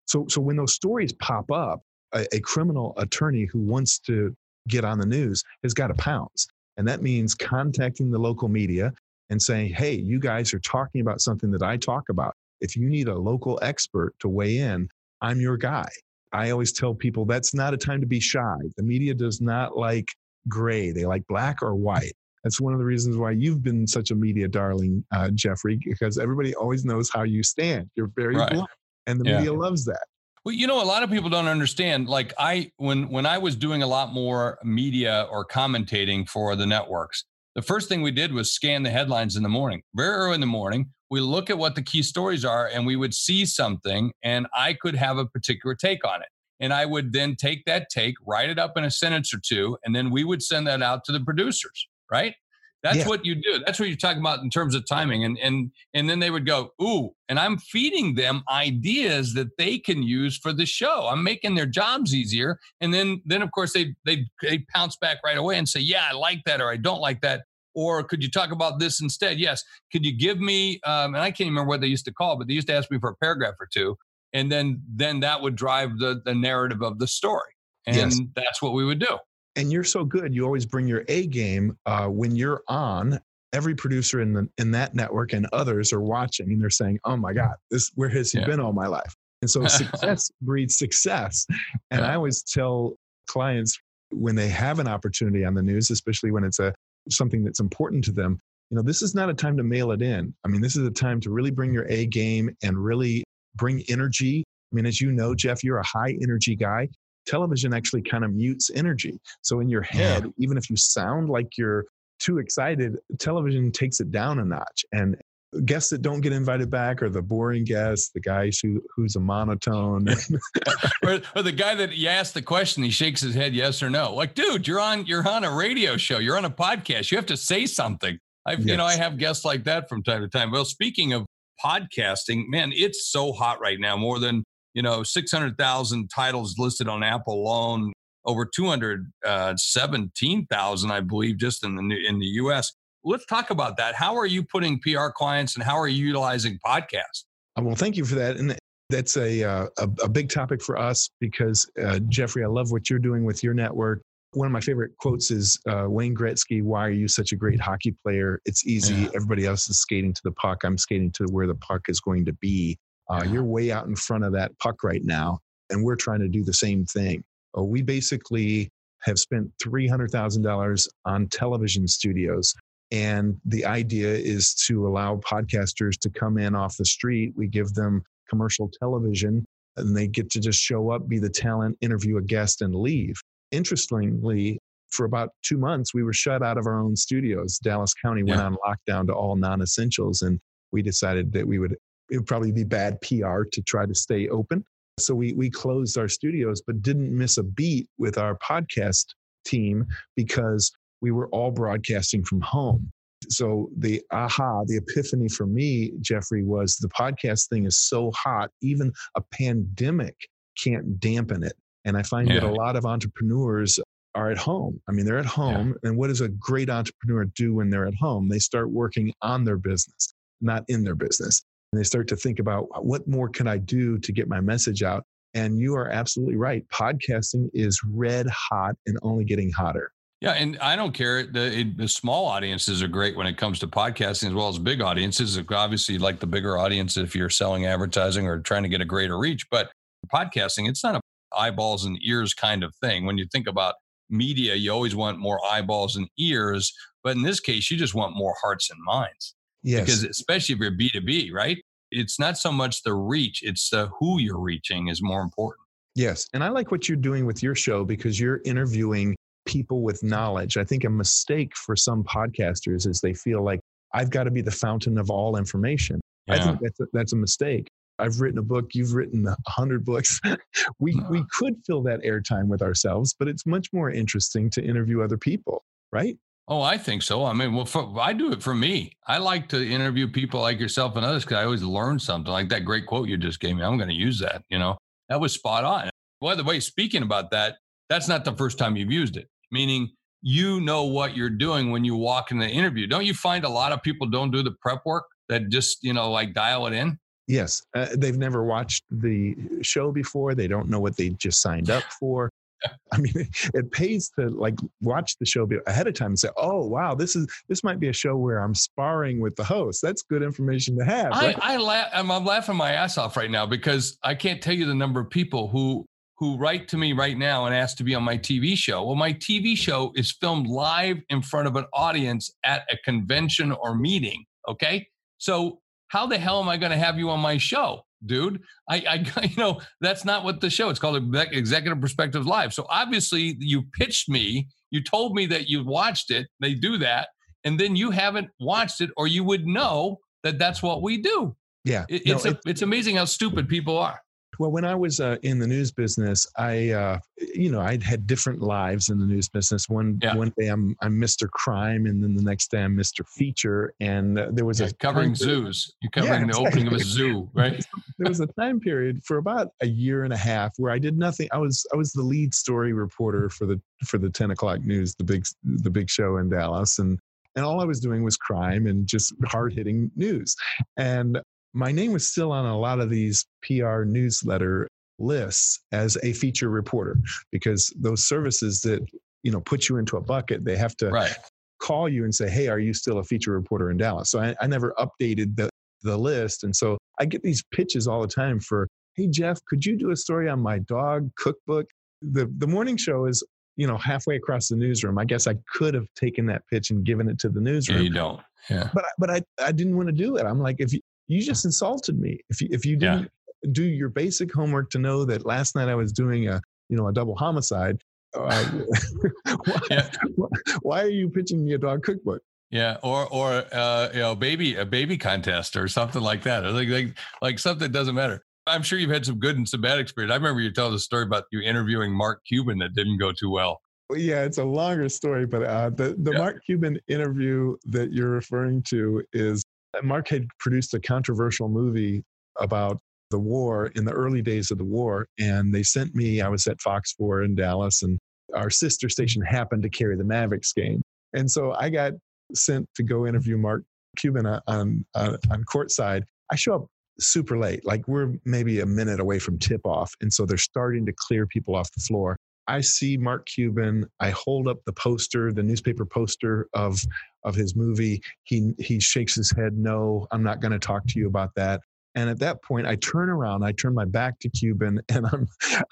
So, 0.05 0.25
so 0.27 0.41
when 0.41 0.57
those 0.57 0.73
stories 0.73 1.13
pop 1.13 1.49
up, 1.51 1.81
a, 2.13 2.25
a 2.33 2.39
criminal 2.41 2.93
attorney 2.97 3.45
who 3.45 3.61
wants 3.61 3.97
to 3.99 4.35
get 4.67 4.83
on 4.83 4.99
the 4.99 5.05
news 5.05 5.43
has 5.63 5.73
got 5.73 5.87
to 5.87 5.93
pounce, 5.95 6.47
and 6.77 6.87
that 6.87 7.01
means 7.01 7.33
contacting 7.33 8.11
the 8.11 8.19
local 8.19 8.49
media 8.49 8.91
and 9.31 9.41
saying, 9.41 9.73
"Hey, 9.73 9.95
you 9.95 10.19
guys 10.19 10.53
are 10.53 10.59
talking 10.59 11.01
about 11.01 11.21
something 11.21 11.49
that 11.51 11.63
I 11.63 11.77
talk 11.77 12.09
about. 12.09 12.35
If 12.59 12.75
you 12.75 12.87
need 12.87 13.07
a 13.07 13.17
local 13.17 13.57
expert 13.63 14.13
to 14.19 14.29
weigh 14.29 14.59
in, 14.59 14.87
I'm 15.21 15.41
your 15.41 15.57
guy." 15.57 15.89
I 16.33 16.51
always 16.51 16.71
tell 16.71 16.93
people 16.93 17.25
that's 17.25 17.53
not 17.53 17.73
a 17.73 17.77
time 17.77 17.99
to 18.01 18.07
be 18.07 18.19
shy. 18.19 18.55
The 18.77 18.83
media 18.83 19.13
does 19.13 19.41
not 19.41 19.75
like 19.75 20.09
gray; 20.47 20.91
they 20.91 21.05
like 21.05 21.25
black 21.27 21.63
or 21.63 21.73
white. 21.73 22.13
That's 22.43 22.59
one 22.59 22.73
of 22.73 22.79
the 22.79 22.85
reasons 22.85 23.17
why 23.17 23.31
you've 23.31 23.63
been 23.63 23.87
such 23.87 24.11
a 24.11 24.15
media 24.15 24.47
darling, 24.47 25.03
uh, 25.11 25.29
Jeffrey, 25.33 25.79
because 25.83 26.17
everybody 26.17 26.55
always 26.55 26.85
knows 26.85 27.09
how 27.09 27.23
you 27.23 27.43
stand. 27.43 27.89
You're 27.95 28.11
very 28.15 28.35
right. 28.35 28.51
blunt, 28.51 28.69
and 29.07 29.19
the 29.19 29.29
yeah. 29.29 29.37
media 29.37 29.53
loves 29.53 29.85
that. 29.85 30.05
Well, 30.43 30.55
you 30.55 30.65
know, 30.65 30.81
a 30.81 30.85
lot 30.85 31.03
of 31.03 31.11
people 31.11 31.29
don't 31.29 31.47
understand. 31.47 32.09
Like 32.09 32.33
I, 32.37 32.71
when 32.77 33.09
when 33.09 33.25
I 33.25 33.37
was 33.37 33.55
doing 33.55 33.83
a 33.83 33.87
lot 33.87 34.11
more 34.11 34.57
media 34.63 35.27
or 35.31 35.45
commentating 35.45 36.27
for 36.27 36.55
the 36.55 36.65
networks, 36.65 37.25
the 37.55 37.61
first 37.61 37.89
thing 37.89 38.01
we 38.01 38.11
did 38.11 38.33
was 38.33 38.53
scan 38.53 38.83
the 38.83 38.89
headlines 38.89 39.35
in 39.35 39.43
the 39.43 39.49
morning. 39.49 39.81
Very 39.95 40.15
early 40.15 40.35
in 40.35 40.41
the 40.41 40.47
morning, 40.47 40.91
we 41.09 41.19
look 41.19 41.49
at 41.49 41.57
what 41.57 41.75
the 41.75 41.81
key 41.81 42.03
stories 42.03 42.45
are, 42.45 42.67
and 42.67 42.85
we 42.85 42.95
would 42.95 43.13
see 43.13 43.45
something, 43.45 44.11
and 44.23 44.47
I 44.55 44.73
could 44.73 44.95
have 44.95 45.17
a 45.17 45.25
particular 45.25 45.75
take 45.75 46.05
on 46.05 46.21
it. 46.21 46.29
And 46.59 46.71
I 46.71 46.85
would 46.85 47.11
then 47.11 47.35
take 47.35 47.65
that 47.65 47.87
take, 47.89 48.15
write 48.25 48.49
it 48.49 48.59
up 48.59 48.77
in 48.77 48.83
a 48.83 48.91
sentence 48.91 49.33
or 49.33 49.39
two, 49.43 49.77
and 49.83 49.95
then 49.95 50.11
we 50.11 50.23
would 50.23 50.43
send 50.43 50.67
that 50.67 50.81
out 50.81 51.03
to 51.05 51.11
the 51.11 51.19
producers 51.19 51.87
right? 52.11 52.35
That's 52.83 52.97
yeah. 52.97 53.07
what 53.07 53.25
you 53.25 53.35
do. 53.35 53.61
That's 53.65 53.79
what 53.79 53.87
you're 53.87 53.97
talking 53.97 54.21
about 54.21 54.39
in 54.39 54.49
terms 54.49 54.73
of 54.73 54.87
timing. 54.87 55.23
And 55.23 55.37
and 55.39 55.71
and 55.93 56.09
then 56.09 56.19
they 56.19 56.31
would 56.31 56.45
go, 56.45 56.71
ooh, 56.81 57.11
and 57.29 57.39
I'm 57.39 57.57
feeding 57.57 58.15
them 58.15 58.43
ideas 58.49 59.33
that 59.33 59.57
they 59.57 59.77
can 59.77 60.01
use 60.01 60.37
for 60.37 60.51
the 60.51 60.65
show. 60.65 61.07
I'm 61.07 61.23
making 61.23 61.55
their 61.55 61.65
jobs 61.67 62.15
easier. 62.15 62.59
And 62.79 62.93
then 62.93 63.21
then 63.25 63.41
of 63.41 63.51
course 63.51 63.73
they 63.73 63.95
they 64.05 64.25
they 64.41 64.65
pounce 64.73 64.97
back 64.97 65.17
right 65.23 65.37
away 65.37 65.57
and 65.57 65.69
say, 65.69 65.79
yeah, 65.79 66.07
I 66.09 66.13
like 66.13 66.41
that 66.45 66.59
or 66.59 66.69
I 66.69 66.77
don't 66.77 67.01
like 67.01 67.21
that. 67.21 67.43
Or 67.73 68.03
could 68.03 68.21
you 68.21 68.29
talk 68.29 68.51
about 68.51 68.79
this 68.79 68.99
instead? 68.99 69.39
Yes. 69.39 69.63
Could 69.91 70.05
you 70.05 70.17
give 70.17 70.39
me? 70.39 70.81
Um, 70.83 71.15
and 71.15 71.23
I 71.23 71.31
can't 71.31 71.49
remember 71.49 71.69
what 71.69 71.81
they 71.81 71.87
used 71.87 72.05
to 72.05 72.13
call, 72.13 72.37
but 72.37 72.47
they 72.47 72.53
used 72.53 72.67
to 72.67 72.73
ask 72.73 72.91
me 72.91 72.99
for 72.99 73.11
a 73.11 73.15
paragraph 73.15 73.53
or 73.61 73.67
two, 73.71 73.95
and 74.33 74.51
then 74.51 74.81
then 74.93 75.21
that 75.21 75.41
would 75.41 75.55
drive 75.55 75.97
the 75.99 76.21
the 76.25 76.35
narrative 76.35 76.81
of 76.81 76.99
the 76.99 77.07
story, 77.07 77.53
and 77.87 77.95
yes. 77.95 78.19
that's 78.35 78.61
what 78.61 78.73
we 78.73 78.83
would 78.83 78.99
do 78.99 79.17
and 79.55 79.71
you're 79.71 79.83
so 79.83 80.03
good 80.03 80.33
you 80.33 80.45
always 80.45 80.65
bring 80.65 80.87
your 80.87 81.03
a 81.07 81.27
game 81.27 81.77
uh, 81.85 82.07
when 82.07 82.35
you're 82.35 82.61
on 82.67 83.19
every 83.53 83.75
producer 83.75 84.21
in 84.21 84.33
the 84.33 84.47
in 84.57 84.71
that 84.71 84.95
network 84.95 85.33
and 85.33 85.47
others 85.51 85.91
are 85.91 86.01
watching 86.01 86.51
and 86.51 86.61
they're 86.61 86.69
saying 86.69 86.99
oh 87.05 87.17
my 87.17 87.33
god 87.33 87.55
this 87.69 87.91
where 87.95 88.09
has 88.09 88.31
he 88.31 88.39
yeah. 88.39 88.45
been 88.45 88.59
all 88.59 88.73
my 88.73 88.87
life? 88.87 89.15
And 89.41 89.49
so 89.49 89.65
success 89.67 90.31
breeds 90.41 90.77
success. 90.77 91.45
And 91.89 92.01
yeah. 92.01 92.11
i 92.11 92.15
always 92.15 92.43
tell 92.43 92.95
clients 93.27 93.77
when 94.11 94.35
they 94.35 94.49
have 94.49 94.79
an 94.79 94.87
opportunity 94.87 95.45
on 95.45 95.53
the 95.53 95.61
news 95.63 95.89
especially 95.89 96.31
when 96.31 96.43
it's 96.43 96.59
a 96.59 96.73
something 97.09 97.43
that's 97.43 97.59
important 97.59 98.03
to 98.03 98.11
them 98.11 98.39
you 98.69 98.75
know 98.75 98.83
this 98.83 99.01
is 99.01 99.15
not 99.15 99.29
a 99.29 99.33
time 99.33 99.57
to 99.57 99.63
mail 99.63 99.91
it 99.91 100.01
in. 100.01 100.33
I 100.45 100.47
mean 100.47 100.61
this 100.61 100.75
is 100.75 100.87
a 100.87 100.91
time 100.91 101.19
to 101.21 101.29
really 101.29 101.51
bring 101.51 101.73
your 101.73 101.85
a 101.89 102.05
game 102.05 102.55
and 102.63 102.77
really 102.77 103.23
bring 103.55 103.83
energy. 103.89 104.43
I 104.71 104.75
mean, 104.75 104.85
as 104.85 105.01
you 105.01 105.11
know, 105.11 105.35
Jeff, 105.35 105.63
you're 105.63 105.79
a 105.79 105.85
high 105.85 106.15
energy 106.23 106.55
guy 106.55 106.87
television 107.25 107.73
actually 107.73 108.01
kind 108.01 108.23
of 108.23 108.33
mutes 108.33 108.71
energy. 108.73 109.19
So 109.41 109.59
in 109.59 109.69
your 109.69 109.81
head, 109.81 110.23
yeah. 110.23 110.31
even 110.37 110.57
if 110.57 110.69
you 110.69 110.77
sound 110.77 111.29
like 111.29 111.57
you're 111.57 111.85
too 112.19 112.37
excited, 112.37 112.97
television 113.19 113.71
takes 113.71 113.99
it 113.99 114.11
down 114.11 114.39
a 114.39 114.45
notch. 114.45 114.85
And 114.91 115.17
guests 115.65 115.89
that 115.89 116.01
don't 116.01 116.21
get 116.21 116.31
invited 116.31 116.69
back 116.69 117.01
are 117.01 117.09
the 117.09 117.21
boring 117.21 117.63
guests, 117.63 118.09
the 118.09 118.19
guys 118.19 118.59
who 118.61 118.81
who's 118.95 119.15
a 119.15 119.19
monotone, 119.19 120.07
or, 121.03 121.21
or, 121.35 121.41
the 121.41 121.51
guy 121.51 121.75
that 121.75 121.93
you 121.93 122.07
ask 122.07 122.33
the 122.33 122.41
question, 122.41 122.83
he 122.83 122.89
shakes 122.89 123.21
his 123.21 123.35
head 123.35 123.53
yes 123.53 123.83
or 123.83 123.89
no. 123.89 124.13
Like, 124.13 124.33
dude, 124.33 124.67
you're 124.67 124.79
on 124.79 125.05
you're 125.05 125.27
on 125.27 125.43
a 125.43 125.53
radio 125.53 125.97
show, 125.97 126.19
you're 126.19 126.37
on 126.37 126.45
a 126.45 126.49
podcast, 126.49 127.11
you 127.11 127.17
have 127.17 127.25
to 127.27 127.37
say 127.37 127.65
something. 127.65 128.17
I've 128.45 128.59
yes. 128.59 128.69
you 128.69 128.77
know 128.77 128.85
I 128.85 128.95
have 128.95 129.17
guests 129.17 129.45
like 129.45 129.63
that 129.65 129.89
from 129.89 130.03
time 130.03 130.21
to 130.21 130.27
time. 130.27 130.51
Well, 130.51 130.65
speaking 130.65 131.13
of 131.13 131.25
podcasting, 131.63 132.47
man, 132.47 132.71
it's 132.73 133.11
so 133.11 133.33
hot 133.33 133.59
right 133.59 133.79
now, 133.79 133.97
more 133.97 134.19
than 134.19 134.43
you 134.73 134.81
know, 134.81 135.03
600,000 135.03 136.09
titles 136.09 136.55
listed 136.57 136.87
on 136.87 137.03
Apple 137.03 137.33
alone, 137.33 137.91
over 138.25 138.45
217,000, 138.45 140.91
uh, 140.91 140.93
I 140.93 140.99
believe, 141.01 141.37
just 141.37 141.65
in 141.65 141.75
the 141.75 142.07
in 142.07 142.19
the 142.19 142.25
U.S. 142.25 142.71
Let's 143.03 143.25
talk 143.25 143.49
about 143.49 143.75
that. 143.77 143.95
How 143.95 144.15
are 144.15 144.27
you 144.27 144.43
putting 144.43 144.79
PR 144.79 145.07
clients, 145.09 145.55
and 145.55 145.63
how 145.63 145.77
are 145.77 145.87
you 145.87 146.05
utilizing 146.05 146.59
podcasts? 146.65 147.25
Uh, 147.57 147.63
well, 147.63 147.75
thank 147.75 147.97
you 147.97 148.05
for 148.05 148.15
that, 148.15 148.37
and 148.37 148.57
that's 148.89 149.17
a 149.17 149.43
uh, 149.43 149.67
a, 149.79 149.89
a, 150.03 150.09
big 150.09 150.29
topic 150.29 150.61
for 150.61 150.77
us 150.77 151.09
because 151.19 151.69
uh, 151.81 151.99
Jeffrey, 152.09 152.43
I 152.43 152.47
love 152.47 152.71
what 152.71 152.89
you're 152.89 152.99
doing 152.99 153.25
with 153.25 153.43
your 153.43 153.53
network. 153.53 154.01
One 154.33 154.45
of 154.45 154.53
my 154.53 154.61
favorite 154.61 154.95
quotes 154.97 155.29
is 155.31 155.59
uh, 155.67 155.87
Wayne 155.89 156.15
Gretzky. 156.15 156.63
Why 156.63 156.87
are 156.87 156.91
you 156.91 157.09
such 157.09 157.33
a 157.33 157.35
great 157.35 157.59
hockey 157.59 157.93
player? 158.03 158.39
It's 158.45 158.65
easy. 158.65 158.93
Yeah. 158.93 159.09
Everybody 159.15 159.45
else 159.45 159.69
is 159.69 159.81
skating 159.81 160.13
to 160.13 160.21
the 160.23 160.31
puck. 160.31 160.63
I'm 160.63 160.77
skating 160.77 161.11
to 161.13 161.25
where 161.25 161.47
the 161.47 161.55
puck 161.55 161.89
is 161.89 161.99
going 161.99 162.23
to 162.25 162.33
be. 162.33 162.77
Uh. 163.11 163.23
You're 163.23 163.43
way 163.43 163.71
out 163.71 163.87
in 163.87 163.95
front 163.95 164.23
of 164.23 164.33
that 164.33 164.57
puck 164.59 164.83
right 164.83 165.03
now, 165.03 165.39
and 165.69 165.83
we're 165.83 165.95
trying 165.95 166.19
to 166.19 166.29
do 166.29 166.43
the 166.43 166.53
same 166.53 166.85
thing. 166.85 167.23
Uh, 167.57 167.63
we 167.63 167.81
basically 167.81 168.69
have 169.01 169.17
spent 169.17 169.51
$300,000 169.63 170.87
on 171.05 171.27
television 171.27 171.87
studios. 171.87 172.53
And 172.91 173.39
the 173.45 173.65
idea 173.65 174.13
is 174.13 174.53
to 174.67 174.85
allow 174.85 175.15
podcasters 175.17 175.97
to 175.99 176.09
come 176.09 176.37
in 176.37 176.55
off 176.55 176.77
the 176.77 176.85
street. 176.85 177.33
We 177.35 177.47
give 177.47 177.73
them 177.73 178.03
commercial 178.29 178.69
television 178.79 179.45
and 179.77 179.95
they 179.95 180.07
get 180.07 180.29
to 180.31 180.39
just 180.39 180.59
show 180.59 180.91
up, 180.91 181.07
be 181.07 181.19
the 181.19 181.29
talent, 181.29 181.77
interview 181.81 182.17
a 182.17 182.21
guest, 182.21 182.61
and 182.61 182.75
leave. 182.75 183.15
Interestingly, 183.51 184.59
for 184.89 185.05
about 185.05 185.29
two 185.43 185.57
months, 185.57 185.93
we 185.93 186.03
were 186.03 186.13
shut 186.13 186.43
out 186.43 186.57
of 186.57 186.67
our 186.67 186.79
own 186.79 186.95
studios. 186.95 187.57
Dallas 187.59 187.93
County 187.93 188.23
went 188.23 188.39
yeah. 188.39 188.47
on 188.47 188.57
lockdown 188.65 189.07
to 189.07 189.13
all 189.13 189.35
non 189.35 189.61
essentials, 189.61 190.21
and 190.21 190.39
we 190.71 190.81
decided 190.81 191.31
that 191.33 191.47
we 191.47 191.59
would, 191.59 191.77
it 192.11 192.17
would 192.17 192.27
probably 192.27 192.51
be 192.51 192.63
bad 192.63 192.99
PR 193.01 193.43
to 193.51 193.61
try 193.63 193.85
to 193.85 193.95
stay 193.95 194.27
open. 194.27 194.63
So 194.99 195.15
we, 195.15 195.33
we 195.33 195.49
closed 195.49 195.97
our 195.97 196.09
studios, 196.09 196.61
but 196.61 196.81
didn't 196.81 197.17
miss 197.17 197.37
a 197.37 197.43
beat 197.43 197.87
with 197.97 198.17
our 198.17 198.37
podcast 198.37 199.05
team 199.45 199.87
because 200.15 200.71
we 201.01 201.11
were 201.11 201.27
all 201.29 201.49
broadcasting 201.49 202.23
from 202.23 202.41
home. 202.41 202.91
So 203.29 203.69
the 203.77 204.01
aha, 204.11 204.63
the 204.65 204.77
epiphany 204.77 205.29
for 205.29 205.45
me, 205.45 205.93
Jeffrey, 206.01 206.43
was 206.43 206.75
the 206.77 206.89
podcast 206.89 207.47
thing 207.49 207.65
is 207.65 207.79
so 207.79 208.11
hot, 208.11 208.51
even 208.61 208.91
a 209.15 209.21
pandemic 209.33 210.15
can't 210.61 210.99
dampen 210.99 211.43
it. 211.43 211.53
And 211.85 211.97
I 211.97 212.03
find 212.03 212.27
yeah. 212.27 212.41
that 212.41 212.43
a 212.43 212.51
lot 212.51 212.75
of 212.75 212.85
entrepreneurs 212.85 213.79
are 214.15 214.29
at 214.29 214.37
home. 214.37 214.79
I 214.89 214.91
mean, 214.91 215.05
they're 215.05 215.17
at 215.17 215.25
home. 215.25 215.69
Yeah. 215.69 215.89
And 215.89 215.97
what 215.97 216.07
does 216.07 216.21
a 216.21 216.29
great 216.29 216.69
entrepreneur 216.69 217.25
do 217.25 217.55
when 217.55 217.69
they're 217.69 217.87
at 217.87 217.95
home? 217.95 218.27
They 218.27 218.39
start 218.39 218.69
working 218.69 219.13
on 219.21 219.45
their 219.45 219.57
business, 219.57 220.13
not 220.41 220.65
in 220.67 220.83
their 220.83 220.95
business. 220.95 221.43
And 221.71 221.79
they 221.79 221.83
start 221.83 222.07
to 222.09 222.15
think 222.15 222.39
about 222.39 222.67
uh, 222.75 222.81
what 222.81 223.07
more 223.07 223.29
can 223.29 223.47
I 223.47 223.57
do 223.57 223.97
to 223.99 224.11
get 224.11 224.27
my 224.27 224.41
message 224.41 224.83
out? 224.83 225.03
And 225.33 225.57
you 225.57 225.75
are 225.75 225.89
absolutely 225.89 226.35
right. 226.35 226.65
Podcasting 226.73 227.49
is 227.53 227.79
red 227.87 228.27
hot 228.27 228.75
and 228.85 228.97
only 229.01 229.23
getting 229.23 229.51
hotter. 229.51 229.91
Yeah, 230.19 230.33
and 230.33 230.59
I 230.59 230.75
don't 230.75 230.93
care. 230.93 231.23
The, 231.23 231.73
the, 231.75 231.87
small 231.87 232.27
audiences 232.27 232.83
are 232.83 232.87
great 232.87 233.17
when 233.17 233.25
it 233.25 233.37
comes 233.37 233.57
to 233.59 233.67
podcasting, 233.67 234.27
as 234.27 234.33
well 234.33 234.49
as 234.49 234.59
big 234.59 234.79
audiences. 234.79 235.39
Obviously, 235.49 235.97
like 235.97 236.19
the 236.19 236.27
bigger 236.27 236.59
audience 236.59 236.95
if 236.95 237.15
you're 237.15 237.29
selling 237.29 237.65
advertising 237.65 238.27
or 238.27 238.39
trying 238.39 238.61
to 238.61 238.69
get 238.69 238.81
a 238.81 238.85
greater 238.85 239.17
reach. 239.17 239.49
But 239.49 239.71
podcasting, 240.13 240.69
it's 240.69 240.83
not 240.83 240.95
a 240.95 241.01
eyeballs 241.35 241.85
and 241.85 241.97
ears 242.03 242.33
kind 242.33 242.63
of 242.63 242.75
thing. 242.75 243.05
When 243.05 243.17
you 243.17 243.25
think 243.31 243.47
about 243.47 243.75
media, 244.09 244.55
you 244.55 244.71
always 244.71 244.95
want 244.95 245.19
more 245.19 245.39
eyeballs 245.49 245.95
and 245.95 246.07
ears. 246.17 246.73
But 247.03 247.15
in 247.15 247.23
this 247.23 247.39
case, 247.39 247.71
you 247.71 247.77
just 247.77 247.95
want 247.95 248.15
more 248.15 248.35
hearts 248.41 248.69
and 248.69 248.79
minds. 248.83 249.35
Yes. 249.63 249.81
Because 249.81 250.03
especially 250.03 250.55
if 250.55 250.59
you're 250.59 250.71
B2B, 250.71 251.31
right? 251.33 251.57
It's 251.91 252.19
not 252.19 252.37
so 252.37 252.51
much 252.51 252.83
the 252.83 252.93
reach, 252.93 253.41
it's 253.43 253.69
the 253.69 253.89
who 253.99 254.19
you're 254.19 254.39
reaching 254.39 254.87
is 254.87 255.01
more 255.01 255.21
important. 255.21 255.65
Yes. 255.95 256.27
And 256.33 256.43
I 256.43 256.49
like 256.49 256.71
what 256.71 256.87
you're 256.87 256.95
doing 256.95 257.25
with 257.25 257.43
your 257.43 257.55
show 257.55 257.83
because 257.83 258.19
you're 258.19 258.41
interviewing 258.45 259.15
people 259.45 259.81
with 259.81 260.03
knowledge. 260.03 260.57
I 260.57 260.63
think 260.63 260.83
a 260.83 260.89
mistake 260.89 261.55
for 261.55 261.75
some 261.75 262.03
podcasters 262.03 262.87
is 262.87 263.01
they 263.01 263.13
feel 263.13 263.43
like 263.43 263.59
I've 263.93 264.09
got 264.09 264.23
to 264.23 264.31
be 264.31 264.41
the 264.41 264.51
fountain 264.51 264.97
of 264.97 265.09
all 265.09 265.35
information. 265.35 265.99
Yeah. 266.27 266.35
I 266.35 266.39
think 266.39 266.59
that's 266.61 266.79
a, 266.79 266.85
that's 266.93 267.13
a 267.13 267.17
mistake. 267.17 267.67
I've 267.99 268.19
written 268.19 268.39
a 268.39 268.43
book. 268.43 268.73
You've 268.73 268.93
written 268.93 269.27
a 269.27 269.35
hundred 269.47 269.85
books. 269.85 270.19
we 270.79 270.99
we 271.09 271.23
could 271.31 271.55
fill 271.65 271.83
that 271.83 272.01
airtime 272.01 272.47
with 272.47 272.61
ourselves, 272.61 273.13
but 273.17 273.27
it's 273.27 273.45
much 273.45 273.67
more 273.73 273.91
interesting 273.91 274.49
to 274.51 274.63
interview 274.63 275.01
other 275.01 275.17
people, 275.17 275.63
right? 275.91 276.17
Oh, 276.47 276.61
I 276.61 276.77
think 276.77 277.01
so. 277.01 277.23
I 277.23 277.33
mean, 277.33 277.53
well, 277.53 277.65
for, 277.65 277.93
I 277.99 278.13
do 278.13 278.31
it 278.31 278.43
for 278.43 278.53
me. 278.53 278.97
I 279.07 279.19
like 279.19 279.47
to 279.49 279.65
interview 279.65 280.07
people 280.07 280.41
like 280.41 280.59
yourself 280.59 280.95
and 280.95 281.05
others 281.05 281.23
because 281.23 281.37
I 281.37 281.45
always 281.45 281.63
learn 281.63 281.99
something. 281.99 282.31
Like 282.31 282.49
that 282.49 282.65
great 282.65 282.87
quote 282.87 283.07
you 283.07 283.17
just 283.17 283.39
gave 283.39 283.55
me. 283.55 283.63
I'm 283.63 283.77
going 283.77 283.89
to 283.89 283.95
use 283.95 284.19
that. 284.19 284.43
You 284.49 284.59
know, 284.59 284.77
that 285.07 285.19
was 285.19 285.33
spot 285.33 285.63
on. 285.63 285.89
By 286.19 286.35
the 286.35 286.43
way, 286.43 286.59
speaking 286.59 287.03
about 287.03 287.31
that, 287.31 287.57
that's 287.89 288.07
not 288.07 288.25
the 288.25 288.33
first 288.33 288.57
time 288.57 288.75
you've 288.75 288.91
used 288.91 289.17
it 289.17 289.27
meaning 289.51 289.89
you 290.21 290.61
know 290.61 290.85
what 290.85 291.15
you're 291.15 291.29
doing 291.29 291.71
when 291.71 291.83
you 291.83 291.95
walk 291.95 292.31
in 292.31 292.37
the 292.37 292.47
interview. 292.47 292.87
Don't 292.87 293.05
you 293.05 293.13
find 293.13 293.43
a 293.43 293.49
lot 293.49 293.71
of 293.71 293.81
people 293.83 294.07
don't 294.07 294.31
do 294.31 294.41
the 294.41 294.51
prep 294.61 294.85
work 294.85 295.05
that 295.29 295.49
just, 295.49 295.83
you 295.83 295.93
know, 295.93 296.11
like 296.11 296.33
dial 296.33 296.67
it 296.67 296.73
in? 296.73 296.97
Yes. 297.27 297.63
Uh, 297.75 297.87
they've 297.95 298.17
never 298.17 298.43
watched 298.43 298.83
the 298.91 299.35
show 299.61 299.91
before. 299.91 300.35
They 300.35 300.47
don't 300.47 300.69
know 300.69 300.79
what 300.79 300.97
they 300.97 301.09
just 301.09 301.41
signed 301.41 301.69
up 301.69 301.83
for. 301.99 302.29
I 302.93 302.97
mean, 302.97 303.13
it 303.53 303.71
pays 303.71 304.11
to 304.19 304.29
like 304.29 304.59
watch 304.81 305.17
the 305.17 305.25
show 305.25 305.47
ahead 305.67 305.87
of 305.87 305.93
time 305.93 306.11
and 306.11 306.19
say, 306.19 306.29
"Oh, 306.37 306.65
wow, 306.65 306.93
this 306.93 307.15
is 307.15 307.27
this 307.47 307.63
might 307.63 307.79
be 307.79 307.87
a 307.87 307.93
show 307.93 308.15
where 308.17 308.39
I'm 308.39 308.55
sparring 308.55 309.19
with 309.19 309.35
the 309.35 309.43
host." 309.43 309.81
That's 309.81 310.01
good 310.01 310.23
information 310.23 310.77
to 310.77 310.85
have. 310.85 311.11
Right? 311.11 311.37
I, 311.41 311.53
I 311.53 311.57
laugh. 311.57 311.89
I'm, 311.93 312.11
I'm 312.11 312.25
laughing 312.25 312.55
my 312.55 312.71
ass 312.71 312.97
off 312.97 313.17
right 313.17 313.31
now 313.31 313.45
because 313.45 313.97
I 314.03 314.15
can't 314.15 314.41
tell 314.41 314.53
you 314.53 314.65
the 314.65 314.75
number 314.75 314.99
of 314.99 315.09
people 315.09 315.47
who 315.47 315.85
who 316.21 316.37
write 316.37 316.67
to 316.67 316.77
me 316.77 316.93
right 316.93 317.17
now 317.17 317.47
and 317.47 317.55
ask 317.55 317.77
to 317.77 317.83
be 317.83 317.95
on 317.95 318.03
my 318.03 318.15
TV 318.15 318.55
show. 318.55 318.83
Well, 318.83 318.95
my 318.95 319.11
TV 319.11 319.57
show 319.57 319.91
is 319.95 320.11
filmed 320.11 320.45
live 320.45 320.99
in 321.09 321.23
front 321.23 321.47
of 321.47 321.55
an 321.55 321.65
audience 321.73 322.31
at 322.43 322.61
a 322.71 322.77
convention 322.85 323.51
or 323.51 323.75
meeting. 323.75 324.23
Okay. 324.47 324.87
So, 325.17 325.61
how 325.87 326.05
the 326.05 326.19
hell 326.19 326.39
am 326.39 326.47
I 326.47 326.57
going 326.57 326.71
to 326.71 326.77
have 326.77 326.99
you 326.99 327.09
on 327.09 327.19
my 327.19 327.39
show, 327.39 327.85
dude? 328.05 328.41
I, 328.69 329.03
I, 329.17 329.23
you 329.25 329.35
know, 329.37 329.61
that's 329.79 330.05
not 330.05 330.23
what 330.23 330.41
the 330.41 330.49
show. 330.49 330.69
It's 330.69 330.79
called 330.79 331.15
Executive 331.15 331.81
Perspectives 331.81 332.25
Live. 332.25 332.53
So 332.53 332.65
obviously, 332.69 333.35
you 333.39 333.63
pitched 333.73 334.09
me. 334.09 334.47
You 334.71 334.83
told 334.83 335.15
me 335.15 335.25
that 335.27 335.49
you 335.49 335.65
watched 335.65 336.11
it. 336.11 336.27
They 336.39 336.53
do 336.53 336.77
that, 336.77 337.09
and 337.43 337.59
then 337.59 337.75
you 337.75 337.91
haven't 337.91 338.29
watched 338.39 338.81
it, 338.81 338.89
or 338.97 339.07
you 339.07 339.23
would 339.23 339.45
know 339.45 339.97
that 340.23 340.39
that's 340.39 340.61
what 340.63 340.81
we 340.81 341.01
do. 341.01 341.35
Yeah, 341.63 341.85
it, 341.89 342.03
it's 342.05 342.25
no, 342.25 342.31
a, 342.31 342.39
it's 342.45 342.61
amazing 342.61 342.95
how 342.95 343.05
stupid 343.05 343.47
people 343.47 343.77
are. 343.77 343.99
Well, 344.39 344.51
when 344.51 344.65
I 344.65 344.75
was 344.75 344.99
uh, 344.99 345.17
in 345.23 345.39
the 345.39 345.47
news 345.47 345.71
business, 345.71 346.25
I, 346.37 346.69
uh, 346.69 346.99
you 347.17 347.51
know, 347.51 347.61
I'd 347.61 347.83
had 347.83 348.07
different 348.07 348.41
lives 348.41 348.89
in 348.89 348.99
the 348.99 349.05
news 349.05 349.27
business. 349.27 349.69
One 349.69 349.99
yeah. 350.01 350.15
one 350.15 350.33
day 350.37 350.47
I'm 350.47 350.75
I'm 350.81 350.99
Mr. 350.99 351.29
Crime, 351.29 351.85
and 351.85 352.03
then 352.03 352.15
the 352.15 352.23
next 352.23 352.49
day 352.49 352.63
I'm 352.63 352.75
Mr. 352.75 353.05
Feature. 353.07 353.73
And 353.79 354.17
uh, 354.17 354.29
there 354.31 354.45
was 354.45 354.59
yeah, 354.59 354.67
a 354.67 354.73
covering 354.73 355.15
zoos. 355.15 355.73
You're 355.81 355.91
covering 355.91 356.27
yeah, 356.27 356.33
the 356.33 356.37
opening 356.39 356.67
of 356.67 356.73
a 356.73 356.79
zoo, 356.79 357.29
right? 357.33 357.63
there 357.97 358.09
was 358.09 358.19
a 358.19 358.27
time 358.27 358.59
period 358.59 359.03
for 359.03 359.17
about 359.17 359.51
a 359.61 359.67
year 359.67 360.03
and 360.05 360.13
a 360.13 360.17
half 360.17 360.53
where 360.57 360.71
I 360.71 360.79
did 360.79 360.97
nothing. 360.97 361.27
I 361.31 361.37
was 361.37 361.65
I 361.73 361.75
was 361.75 361.91
the 361.91 362.03
lead 362.03 362.33
story 362.33 362.73
reporter 362.73 363.29
for 363.29 363.45
the 363.45 363.61
for 363.85 363.97
the 363.97 364.09
10 364.09 364.31
o'clock 364.31 364.61
news, 364.61 364.95
the 364.95 365.03
big 365.03 365.25
the 365.43 365.69
big 365.69 365.89
show 365.89 366.17
in 366.17 366.29
Dallas, 366.29 366.79
and 366.79 366.99
and 367.35 367.45
all 367.45 367.61
I 367.61 367.65
was 367.65 367.79
doing 367.79 368.03
was 368.03 368.17
crime 368.17 368.67
and 368.67 368.87
just 368.87 369.13
hard 369.25 369.53
hitting 369.53 369.91
news. 369.95 370.35
And 370.77 371.21
my 371.53 371.71
name 371.71 371.91
was 371.93 372.09
still 372.09 372.31
on 372.31 372.45
a 372.45 372.57
lot 372.57 372.79
of 372.79 372.89
these 372.89 373.25
PR 373.43 373.83
newsletter 373.83 374.67
lists 374.99 375.59
as 375.71 375.97
a 376.03 376.13
feature 376.13 376.49
reporter 376.49 376.97
because 377.31 377.73
those 377.79 378.03
services 378.03 378.61
that 378.61 378.85
you 379.23 379.31
know 379.31 379.41
put 379.41 379.67
you 379.67 379.77
into 379.77 379.97
a 379.97 380.01
bucket 380.01 380.45
they 380.45 380.55
have 380.55 380.75
to 380.77 380.89
right. 380.89 381.15
call 381.59 381.89
you 381.89 382.03
and 382.03 382.13
say 382.13 382.29
hey 382.29 382.47
are 382.47 382.59
you 382.59 382.73
still 382.73 382.99
a 382.99 383.03
feature 383.03 383.31
reporter 383.31 383.71
in 383.71 383.77
dallas? 383.77 384.09
So 384.09 384.19
I, 384.19 384.35
I 384.39 384.47
never 384.47 384.73
updated 384.77 385.35
the, 385.35 385.49
the 385.81 385.97
list. 385.97 386.43
And 386.43 386.55
so 386.55 386.77
i 386.99 387.05
get 387.05 387.23
these 387.23 387.43
pitches 387.51 387.87
all 387.87 388.01
the 388.01 388.07
time 388.07 388.39
for 388.39 388.67
hey 388.95 389.07
jeff 389.07 389.39
could 389.47 389.65
you 389.65 389.75
do 389.75 389.91
a 389.91 389.95
story 389.95 390.29
on 390.29 390.39
my 390.39 390.59
dog 390.59 391.09
cookbook? 391.17 391.67
The 392.01 392.31
the 392.37 392.47
morning 392.47 392.77
show 392.77 393.05
is 393.05 393.23
you 393.57 393.67
know 393.67 393.77
halfway 393.77 394.15
across 394.15 394.47
the 394.47 394.55
newsroom. 394.55 394.97
I 394.97 395.05
guess 395.05 395.27
i 395.27 395.35
could 395.53 395.73
have 395.73 395.87
taken 395.95 396.25
that 396.27 396.43
pitch 396.49 396.69
and 396.69 396.83
given 396.83 397.09
it 397.09 397.19
to 397.19 397.29
the 397.29 397.41
newsroom 397.41 397.79
yeah, 397.79 397.83
you 397.83 397.89
don't. 397.89 398.21
Yeah. 398.49 398.69
But 398.73 398.85
but 398.99 399.09
i 399.09 399.21
i 399.39 399.51
didn't 399.51 399.75
want 399.75 399.87
to 399.87 399.93
do 399.93 400.17
it. 400.17 400.25
I'm 400.25 400.39
like 400.39 400.57
if 400.59 400.73
you 400.73 400.79
you 401.07 401.21
just 401.21 401.45
insulted 401.45 401.99
me. 401.99 402.19
If 402.29 402.41
you, 402.41 402.47
if 402.51 402.65
you 402.65 402.75
didn't 402.75 403.09
yeah. 403.43 403.49
do 403.51 403.63
your 403.63 403.89
basic 403.89 404.33
homework 404.33 404.69
to 404.71 404.79
know 404.79 405.05
that 405.05 405.25
last 405.25 405.55
night 405.55 405.67
I 405.67 405.75
was 405.75 405.91
doing 405.91 406.27
a, 406.27 406.41
you 406.69 406.77
know, 406.77 406.87
a 406.87 406.93
double 406.93 407.15
homicide, 407.15 407.81
uh, 408.13 408.45
why, 409.45 409.59
yeah. 409.69 409.89
why, 410.61 410.81
are 410.83 410.89
you 410.89 411.09
pitching 411.09 411.45
me 411.45 411.53
a 411.53 411.57
dog 411.57 411.83
cookbook? 411.83 412.21
Yeah, 412.49 412.77
or 412.83 413.07
or 413.07 413.45
uh, 413.53 413.89
you 413.93 413.99
know, 413.99 414.15
baby 414.15 414.55
a 414.55 414.65
baby 414.65 414.97
contest 414.97 415.55
or 415.55 415.69
something 415.69 416.01
like 416.01 416.23
that, 416.23 416.43
like 416.43 416.67
like 416.67 416.97
like 417.21 417.39
something 417.39 417.71
that 417.71 417.71
doesn't 417.71 417.95
matter. 417.95 418.25
I'm 418.47 418.63
sure 418.63 418.77
you've 418.77 418.91
had 418.91 419.05
some 419.05 419.19
good 419.19 419.37
and 419.37 419.47
some 419.47 419.61
bad 419.61 419.79
experience. 419.79 420.11
I 420.11 420.15
remember 420.15 420.41
you 420.41 420.51
telling 420.51 420.73
the 420.73 420.79
story 420.79 421.03
about 421.03 421.25
you 421.31 421.41
interviewing 421.41 421.93
Mark 421.93 422.21
Cuban 422.27 422.57
that 422.59 422.73
didn't 422.73 422.97
go 422.97 423.11
too 423.13 423.29
well. 423.29 423.61
well 423.89 423.99
yeah, 423.99 424.23
it's 424.23 424.39
a 424.39 424.43
longer 424.43 424.89
story, 424.89 425.25
but 425.25 425.43
uh, 425.43 425.69
the 425.69 425.95
the 425.99 426.11
yeah. 426.11 426.17
Mark 426.17 426.43
Cuban 426.45 426.77
interview 426.89 427.55
that 427.65 427.93
you're 427.93 428.09
referring 428.09 428.63
to 428.63 429.03
is 429.13 429.43
Mark 429.83 430.09
had 430.09 430.27
produced 430.39 430.73
a 430.73 430.79
controversial 430.79 431.49
movie 431.49 432.03
about 432.39 432.79
the 433.09 433.19
war 433.19 433.67
in 433.75 433.85
the 433.85 433.91
early 433.91 434.21
days 434.21 434.51
of 434.51 434.57
the 434.57 434.63
war. 434.63 435.07
And 435.19 435.53
they 435.53 435.63
sent 435.63 435.93
me, 435.93 436.21
I 436.21 436.29
was 436.29 436.47
at 436.47 436.61
Fox 436.61 436.93
4 436.93 437.23
in 437.23 437.35
Dallas, 437.35 437.83
and 437.83 437.99
our 438.35 438.49
sister 438.49 438.89
station 438.89 439.21
happened 439.21 439.63
to 439.63 439.69
carry 439.69 439.95
the 439.95 440.03
Mavericks 440.03 440.53
game. 440.53 440.81
And 441.13 441.29
so 441.29 441.53
I 441.53 441.69
got 441.69 441.93
sent 442.33 442.67
to 442.75 442.83
go 442.83 443.05
interview 443.05 443.37
Mark 443.37 443.63
Cuban 443.97 444.25
on, 444.25 444.41
on, 444.47 444.85
on 444.95 445.43
courtside. 445.53 446.03
I 446.31 446.35
show 446.35 446.55
up 446.55 446.67
super 446.99 447.37
late, 447.37 447.65
like 447.65 447.87
we're 447.87 448.13
maybe 448.25 448.61
a 448.61 448.65
minute 448.65 448.99
away 448.99 449.19
from 449.19 449.37
tip 449.37 449.61
off. 449.65 449.91
And 450.01 450.11
so 450.11 450.25
they're 450.25 450.37
starting 450.37 450.85
to 450.85 450.93
clear 450.95 451.27
people 451.27 451.55
off 451.55 451.69
the 451.73 451.81
floor. 451.81 452.17
I 452.47 452.61
see 452.61 452.97
Mark 452.97 453.27
Cuban. 453.27 453.85
I 453.99 454.09
hold 454.11 454.47
up 454.47 454.57
the 454.65 454.73
poster, 454.73 455.31
the 455.31 455.43
newspaper 455.43 455.85
poster 455.85 456.47
of 456.53 456.79
of 457.23 457.35
his 457.35 457.55
movie. 457.55 458.01
He 458.23 458.53
he 458.59 458.79
shakes 458.79 459.15
his 459.15 459.31
head, 459.31 459.53
no, 459.57 460.07
I'm 460.11 460.23
not 460.23 460.41
going 460.41 460.51
to 460.51 460.59
talk 460.59 460.85
to 460.87 460.99
you 460.99 461.07
about 461.07 461.33
that. 461.35 461.61
And 461.95 462.09
at 462.09 462.19
that 462.19 462.41
point, 462.43 462.67
I 462.67 462.75
turn 462.75 463.09
around, 463.09 463.43
I 463.43 463.51
turn 463.51 463.73
my 463.73 463.85
back 463.85 464.19
to 464.19 464.29
Cuban, 464.29 464.79
and 464.89 465.05
I'm 465.07 465.27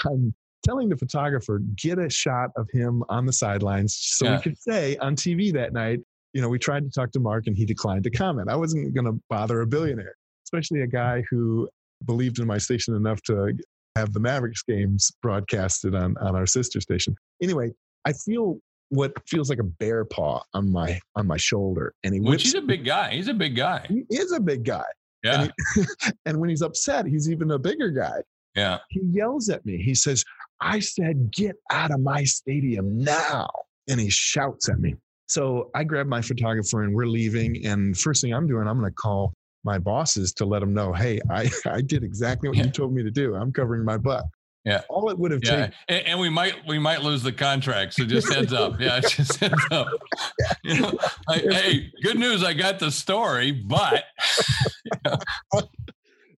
I'm 0.06 0.34
telling 0.64 0.90
the 0.90 0.98
photographer, 0.98 1.62
get 1.76 1.98
a 2.00 2.10
shot 2.10 2.50
of 2.58 2.68
him 2.72 3.04
on 3.10 3.26
the 3.26 3.34
sidelines 3.34 3.98
so 4.00 4.26
yeah. 4.26 4.36
we 4.36 4.42
could 4.42 4.58
say 4.58 4.98
on 4.98 5.16
TV 5.16 5.54
that 5.54 5.74
night, 5.74 6.00
you 6.34 6.42
know, 6.42 6.50
we 6.50 6.60
tried 6.60 6.84
to 6.84 6.90
talk 6.90 7.12
to 7.12 7.20
Mark 7.20 7.48
and 7.48 7.56
he 7.56 7.66
declined 7.66 8.04
to 8.04 8.12
comment. 8.12 8.50
I 8.50 8.56
wasn't 8.56 8.94
going 8.94 9.06
to 9.06 9.20
bother 9.30 9.62
a 9.62 9.68
billionaire, 9.68 10.16
especially 10.46 10.82
a 10.82 10.88
guy 10.88 11.24
who 11.30 11.70
believed 12.06 12.40
in 12.40 12.48
my 12.48 12.58
station 12.58 12.96
enough 12.96 13.22
to 13.24 13.54
have 13.96 14.14
the 14.14 14.20
Mavericks 14.20 14.64
games 14.64 15.12
broadcasted 15.22 15.96
on, 15.96 16.16
on 16.18 16.36
our 16.36 16.46
sister 16.46 16.82
station. 16.82 17.16
Anyway, 17.42 17.72
I 18.06 18.14
feel 18.14 18.60
what 18.90 19.14
feels 19.28 19.50
like 19.50 19.60
a 19.60 19.64
bear 19.64 20.06
paw 20.06 20.42
on 20.54 20.72
my 20.72 21.00
on 21.16 21.28
my 21.28 21.38
shoulder, 21.38 21.94
and 22.04 22.14
he. 22.14 22.20
Which 22.20 22.44
he's 22.44 22.56
a 22.56 22.62
big 22.62 22.86
guy. 22.86 23.12
He's 23.12 23.28
a 23.28 23.34
big 23.34 23.56
guy. 23.56 23.86
He 23.88 24.04
is 24.10 24.32
a 24.32 24.40
big 24.40 24.64
guy. 24.64 24.86
Yeah. 25.24 25.44
And, 25.44 25.54
he, 25.76 26.12
and 26.26 26.38
when 26.38 26.50
he's 26.50 26.62
upset, 26.62 27.06
he's 27.06 27.30
even 27.30 27.52
a 27.52 27.60
bigger 27.60 27.90
guy. 27.90 28.22
Yeah. 28.56 28.80
He 28.90 29.02
yells 29.04 29.50
at 29.50 29.66
me. 29.66 29.78
He 29.78 29.94
says, 29.94 30.24
"I 30.62 30.80
said, 30.80 31.32
get 31.32 31.56
out 31.72 31.92
of 31.92 32.00
my 32.00 32.24
stadium 32.24 32.98
now!" 32.98 33.50
And 33.88 34.00
he 34.00 34.10
shouts 34.10 34.70
at 34.70 34.80
me. 34.80 34.96
So 35.28 35.70
I 35.76 35.84
grab 35.84 36.08
my 36.08 36.22
photographer 36.22 36.84
and 36.84 36.94
we're 36.94 37.06
leaving. 37.06 37.66
And 37.66 37.96
first 37.98 38.22
thing 38.22 38.34
I'm 38.34 38.48
doing, 38.48 38.68
I'm 38.68 38.80
going 38.80 38.90
to 38.90 38.96
call 38.96 39.34
my 39.64 39.78
bosses 39.78 40.34
to 40.34 40.46
let 40.46 40.60
them 40.60 40.74
know, 40.74 40.94
hey, 40.94 41.20
I, 41.30 41.50
I 41.66 41.82
did 41.82 42.04
exactly 42.04 42.50
what 42.50 42.58
yeah. 42.58 42.66
you 42.66 42.72
told 42.72 42.94
me 42.94 43.04
to 43.04 43.12
do. 43.12 43.36
I'm 43.36 43.52
covering 43.52 43.84
my 43.84 43.98
butt. 43.98 44.26
Yeah. 44.66 44.82
All 44.90 45.10
it 45.10 45.18
would 45.18 45.32
have 45.32 45.42
yeah. 45.44 45.50
taken. 45.50 45.74
And, 45.88 46.08
and, 46.08 46.20
we 46.20 46.30
might 46.30 46.56
we 46.68 46.78
might 46.78 47.02
lose 47.02 47.24
the 47.24 47.32
contract. 47.32 47.94
So 47.94 48.06
just 48.06 48.32
heads 48.32 48.52
up. 48.52 48.80
Yeah, 48.80 49.00
just 49.08 49.38
heads 49.38 49.56
up. 49.72 49.88
You 50.64 50.82
know, 50.82 50.92
I, 51.28 51.38
hey, 51.38 51.92
good 52.04 52.20
news. 52.20 52.44
I 52.44 52.54
got 52.54 52.80
the 52.80 52.92
story, 52.92 53.52
but. 53.52 54.04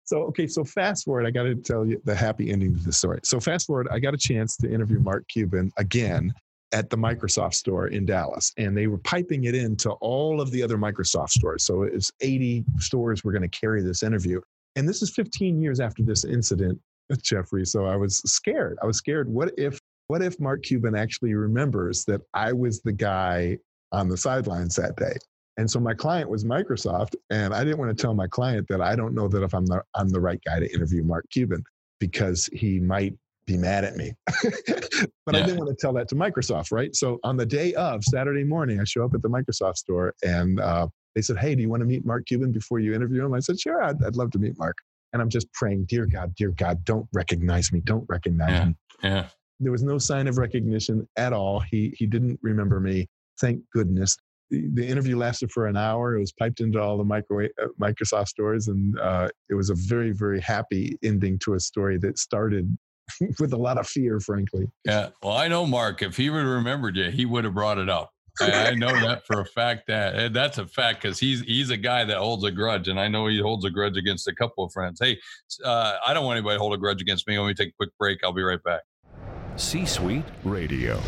so 0.05 0.23
okay, 0.25 0.47
so 0.47 0.63
fast 0.63 1.05
forward. 1.05 1.25
I 1.25 1.31
got 1.31 1.43
to 1.43 1.55
tell 1.55 1.85
you 1.85 1.99
the 2.05 2.15
happy 2.15 2.51
ending 2.51 2.77
to 2.77 2.83
the 2.83 2.93
story. 2.93 3.19
So 3.23 3.39
fast 3.39 3.67
forward. 3.67 3.87
I 3.91 3.99
got 3.99 4.13
a 4.13 4.17
chance 4.17 4.55
to 4.57 4.71
interview 4.71 4.99
Mark 4.99 5.27
Cuban 5.27 5.71
again 5.77 6.33
at 6.73 6.89
the 6.89 6.97
Microsoft 6.97 7.53
store 7.53 7.87
in 7.87 8.05
Dallas, 8.05 8.53
and 8.57 8.75
they 8.75 8.87
were 8.87 8.97
piping 8.99 9.45
it 9.45 9.55
into 9.55 9.91
all 9.93 10.39
of 10.39 10.51
the 10.51 10.63
other 10.63 10.77
Microsoft 10.77 11.31
stores. 11.31 11.63
So 11.63 11.83
it's 11.83 12.11
80 12.21 12.63
stores 12.79 13.23
were 13.23 13.31
going 13.31 13.49
to 13.49 13.59
carry 13.59 13.81
this 13.81 14.03
interview. 14.03 14.39
And 14.75 14.87
this 14.87 15.01
is 15.01 15.09
15 15.11 15.61
years 15.61 15.79
after 15.79 16.03
this 16.03 16.23
incident, 16.23 16.79
Jeffrey. 17.21 17.65
So 17.65 17.85
I 17.85 17.95
was 17.95 18.17
scared. 18.19 18.77
I 18.81 18.85
was 18.85 18.97
scared. 18.97 19.27
What 19.27 19.51
if 19.57 19.79
what 20.07 20.21
if 20.21 20.39
Mark 20.41 20.63
Cuban 20.63 20.93
actually 20.95 21.33
remembers 21.35 22.03
that 22.05 22.19
I 22.33 22.51
was 22.51 22.81
the 22.81 22.91
guy 22.91 23.57
on 23.93 24.09
the 24.09 24.17
sidelines 24.17 24.75
that 24.75 24.97
day? 24.97 25.13
And 25.57 25.69
so 25.69 25.79
my 25.79 25.93
client 25.93 26.29
was 26.29 26.43
Microsoft, 26.43 27.15
and 27.29 27.53
I 27.53 27.63
didn't 27.63 27.77
want 27.77 27.95
to 27.95 28.01
tell 28.01 28.13
my 28.13 28.27
client 28.27 28.67
that 28.69 28.81
I 28.81 28.95
don't 28.95 29.13
know 29.13 29.27
that 29.27 29.43
if 29.43 29.53
I'm 29.53 29.65
the 29.65 29.83
I'm 29.95 30.09
the 30.09 30.19
right 30.19 30.41
guy 30.45 30.59
to 30.59 30.73
interview 30.73 31.03
Mark 31.03 31.25
Cuban 31.31 31.63
because 31.99 32.49
he 32.51 32.79
might 32.79 33.13
be 33.45 33.57
mad 33.57 33.83
at 33.83 33.95
me. 33.95 34.13
but 34.27 35.35
yeah. 35.35 35.39
I 35.39 35.41
didn't 35.41 35.57
want 35.57 35.69
to 35.69 35.75
tell 35.79 35.93
that 35.93 36.07
to 36.09 36.15
Microsoft, 36.15 36.71
right? 36.71 36.95
So 36.95 37.19
on 37.23 37.37
the 37.37 37.45
day 37.45 37.73
of 37.73 38.03
Saturday 38.03 38.43
morning, 38.43 38.79
I 38.79 38.83
show 38.83 39.03
up 39.03 39.13
at 39.13 39.21
the 39.21 39.29
Microsoft 39.29 39.77
store 39.77 40.13
and 40.23 40.59
uh, 40.59 40.87
they 41.15 41.21
said, 41.21 41.37
Hey, 41.37 41.55
do 41.55 41.61
you 41.61 41.69
want 41.69 41.81
to 41.81 41.85
meet 41.85 42.05
Mark 42.05 42.25
Cuban 42.27 42.51
before 42.51 42.79
you 42.79 42.93
interview 42.93 43.25
him? 43.25 43.33
I 43.33 43.39
said, 43.39 43.59
Sure, 43.59 43.83
I'd, 43.83 44.03
I'd 44.03 44.15
love 44.15 44.31
to 44.31 44.39
meet 44.39 44.57
Mark. 44.57 44.77
And 45.13 45.21
I'm 45.21 45.29
just 45.29 45.51
praying, 45.53 45.85
Dear 45.85 46.05
God, 46.05 46.33
dear 46.35 46.51
God, 46.51 46.83
don't 46.85 47.07
recognize 47.13 47.71
me. 47.71 47.81
Don't 47.81 48.05
recognize 48.07 48.49
yeah. 48.49 48.65
me. 48.65 48.75
Yeah. 49.03 49.25
There 49.59 49.71
was 49.71 49.83
no 49.83 49.97
sign 49.97 50.27
of 50.27 50.37
recognition 50.37 51.07
at 51.17 51.33
all. 51.33 51.59
He, 51.59 51.93
he 51.97 52.07
didn't 52.07 52.39
remember 52.41 52.79
me. 52.79 53.07
Thank 53.39 53.61
goodness. 53.73 54.17
The, 54.49 54.67
the 54.73 54.87
interview 54.87 55.17
lasted 55.17 55.51
for 55.51 55.67
an 55.67 55.77
hour. 55.77 56.15
It 56.15 56.19
was 56.19 56.31
piped 56.31 56.61
into 56.61 56.81
all 56.81 56.97
the 56.97 57.03
microwave, 57.03 57.51
uh, 57.61 57.67
Microsoft 57.79 58.29
stores, 58.29 58.67
and 58.67 58.99
uh, 58.99 59.29
it 59.49 59.53
was 59.53 59.69
a 59.69 59.75
very, 59.75 60.11
very 60.11 60.41
happy 60.41 60.97
ending 61.03 61.37
to 61.39 61.53
a 61.53 61.59
story 61.59 61.97
that 61.99 62.17
started 62.17 62.75
with 63.39 63.53
a 63.53 63.57
lot 63.57 63.77
of 63.77 63.87
fear, 63.87 64.19
frankly. 64.19 64.65
Yeah. 64.85 65.09
Well, 65.23 65.35
I 65.35 65.47
know 65.47 65.65
Mark. 65.65 66.01
If 66.01 66.17
he 66.17 66.29
would 66.29 66.39
have 66.39 66.47
remembered 66.47 66.95
you, 66.95 67.09
he 67.11 67.25
would 67.25 67.43
have 67.43 67.53
brought 67.53 67.77
it 67.77 67.89
up. 67.89 68.11
I, 68.39 68.69
I 68.69 68.71
know 68.75 68.91
that 68.91 69.25
for 69.25 69.41
a 69.41 69.45
fact. 69.45 69.87
That 69.87 70.33
that's 70.33 70.57
a 70.57 70.65
fact 70.65 71.01
because 71.01 71.19
he's 71.19 71.41
he's 71.41 71.69
a 71.69 71.77
guy 71.77 72.03
that 72.05 72.17
holds 72.17 72.43
a 72.43 72.51
grudge, 72.51 72.87
and 72.87 72.99
I 72.99 73.07
know 73.07 73.27
he 73.27 73.39
holds 73.39 73.65
a 73.65 73.69
grudge 73.69 73.97
against 73.97 74.27
a 74.27 74.35
couple 74.35 74.63
of 74.63 74.71
friends. 74.71 74.99
Hey, 75.01 75.19
uh, 75.63 75.97
I 76.05 76.13
don't 76.13 76.25
want 76.25 76.37
anybody 76.37 76.55
to 76.55 76.59
hold 76.59 76.73
a 76.73 76.77
grudge 76.77 77.01
against 77.01 77.27
me. 77.27 77.37
Let 77.37 77.47
me 77.47 77.53
take 77.53 77.69
a 77.69 77.77
quick 77.77 77.91
break. 77.99 78.19
I'll 78.23 78.33
be 78.33 78.43
right 78.43 78.63
back. 78.63 78.81
C-suite 79.57 80.23
radio. 80.43 80.99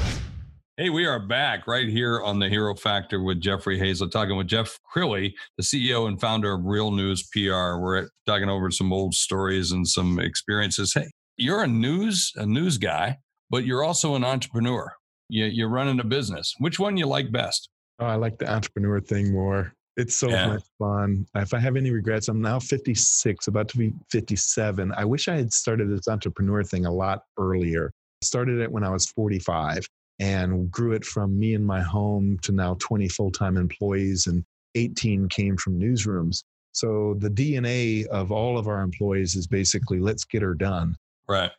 Hey, 0.75 0.89
we 0.89 1.05
are 1.05 1.19
back 1.19 1.67
right 1.67 1.87
here 1.87 2.21
on 2.23 2.39
the 2.39 2.49
Hero 2.49 2.75
Factor 2.75 3.21
with 3.21 3.39
Jeffrey 3.39 3.79
Hayzlett, 3.79 4.09
talking 4.09 4.35
with 4.35 4.47
Jeff 4.47 4.79
Crilley, 4.93 5.33
the 5.55 5.63
CEO 5.63 6.07
and 6.07 6.19
founder 6.19 6.51
of 6.51 6.65
Real 6.65 6.89
News 6.89 7.29
PR. 7.31 7.77
We're 7.77 8.09
talking 8.25 8.49
over 8.49 8.71
some 8.71 8.91
old 8.91 9.13
stories 9.13 9.71
and 9.71 9.87
some 9.87 10.19
experiences. 10.19 10.91
Hey, 10.91 11.11
you're 11.43 11.63
a 11.63 11.67
news 11.67 12.31
a 12.37 12.45
news 12.45 12.77
guy, 12.77 13.17
but 13.49 13.65
you're 13.65 13.83
also 13.83 14.15
an 14.15 14.23
entrepreneur. 14.23 14.91
You, 15.29 15.45
you're 15.45 15.69
running 15.69 15.99
a 15.99 16.03
business. 16.03 16.53
Which 16.59 16.79
one 16.79 16.97
you 16.97 17.05
like 17.05 17.31
best? 17.31 17.69
Oh, 17.99 18.05
I 18.05 18.15
like 18.15 18.37
the 18.37 18.51
entrepreneur 18.51 18.99
thing 19.01 19.33
more. 19.33 19.73
It's 19.95 20.15
so 20.15 20.29
yeah. 20.29 20.47
much 20.47 20.63
fun. 20.79 21.25
If 21.35 21.53
I 21.53 21.59
have 21.59 21.75
any 21.75 21.91
regrets, 21.91 22.27
I'm 22.27 22.41
now 22.41 22.59
56, 22.59 23.47
about 23.47 23.67
to 23.69 23.77
be 23.77 23.93
57. 24.11 24.91
I 24.97 25.05
wish 25.05 25.27
I 25.27 25.35
had 25.35 25.53
started 25.53 25.89
this 25.89 26.07
entrepreneur 26.07 26.63
thing 26.63 26.85
a 26.85 26.91
lot 26.91 27.23
earlier. 27.37 27.91
I 28.21 28.25
started 28.25 28.59
it 28.59 28.71
when 28.71 28.83
I 28.83 28.89
was 28.89 29.05
45 29.07 29.85
and 30.19 30.71
grew 30.71 30.93
it 30.93 31.05
from 31.05 31.37
me 31.37 31.53
and 31.53 31.65
my 31.65 31.81
home 31.81 32.39
to 32.43 32.51
now 32.51 32.75
20 32.79 33.07
full 33.09 33.31
time 33.31 33.57
employees, 33.57 34.27
and 34.27 34.43
18 34.75 35.29
came 35.29 35.57
from 35.57 35.79
newsrooms. 35.79 36.43
So 36.71 37.15
the 37.19 37.29
DNA 37.29 38.07
of 38.07 38.31
all 38.31 38.57
of 38.57 38.67
our 38.67 38.81
employees 38.81 39.35
is 39.35 39.45
basically 39.45 39.99
let's 39.99 40.25
get 40.25 40.41
her 40.41 40.55
done. 40.55 40.95
Right. 41.27 41.51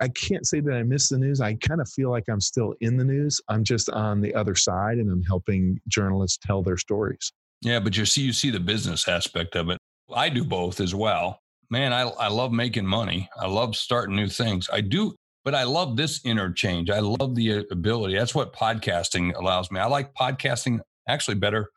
I 0.00 0.08
can't 0.08 0.46
say 0.46 0.60
that 0.60 0.72
I 0.72 0.82
miss 0.82 1.10
the 1.10 1.18
news. 1.18 1.40
I 1.40 1.54
kind 1.54 1.80
of 1.80 1.88
feel 1.88 2.10
like 2.10 2.24
I'm 2.28 2.40
still 2.40 2.74
in 2.80 2.96
the 2.96 3.04
news. 3.04 3.40
I'm 3.48 3.64
just 3.64 3.90
on 3.90 4.20
the 4.20 4.34
other 4.34 4.54
side 4.54 4.96
and 4.96 5.10
I'm 5.10 5.22
helping 5.22 5.78
journalists 5.88 6.38
tell 6.44 6.62
their 6.62 6.78
stories. 6.78 7.32
Yeah, 7.60 7.80
but 7.80 7.96
you 7.96 8.06
see 8.06 8.22
you 8.22 8.32
see 8.32 8.50
the 8.50 8.60
business 8.60 9.06
aspect 9.06 9.56
of 9.56 9.68
it. 9.68 9.78
I 10.14 10.30
do 10.30 10.42
both 10.42 10.80
as 10.80 10.94
well. 10.94 11.40
Man, 11.68 11.92
I 11.92 12.02
I 12.02 12.28
love 12.28 12.52
making 12.52 12.86
money. 12.86 13.28
I 13.38 13.46
love 13.46 13.76
starting 13.76 14.16
new 14.16 14.28
things. 14.28 14.70
I 14.72 14.80
do, 14.80 15.14
but 15.44 15.54
I 15.54 15.64
love 15.64 15.98
this 15.98 16.24
interchange. 16.24 16.88
I 16.88 17.00
love 17.00 17.34
the 17.34 17.66
ability. 17.70 18.16
That's 18.16 18.34
what 18.34 18.54
podcasting 18.54 19.36
allows 19.36 19.70
me. 19.70 19.80
I 19.80 19.86
like 19.86 20.14
podcasting 20.14 20.80
actually 21.06 21.34
better 21.34 21.68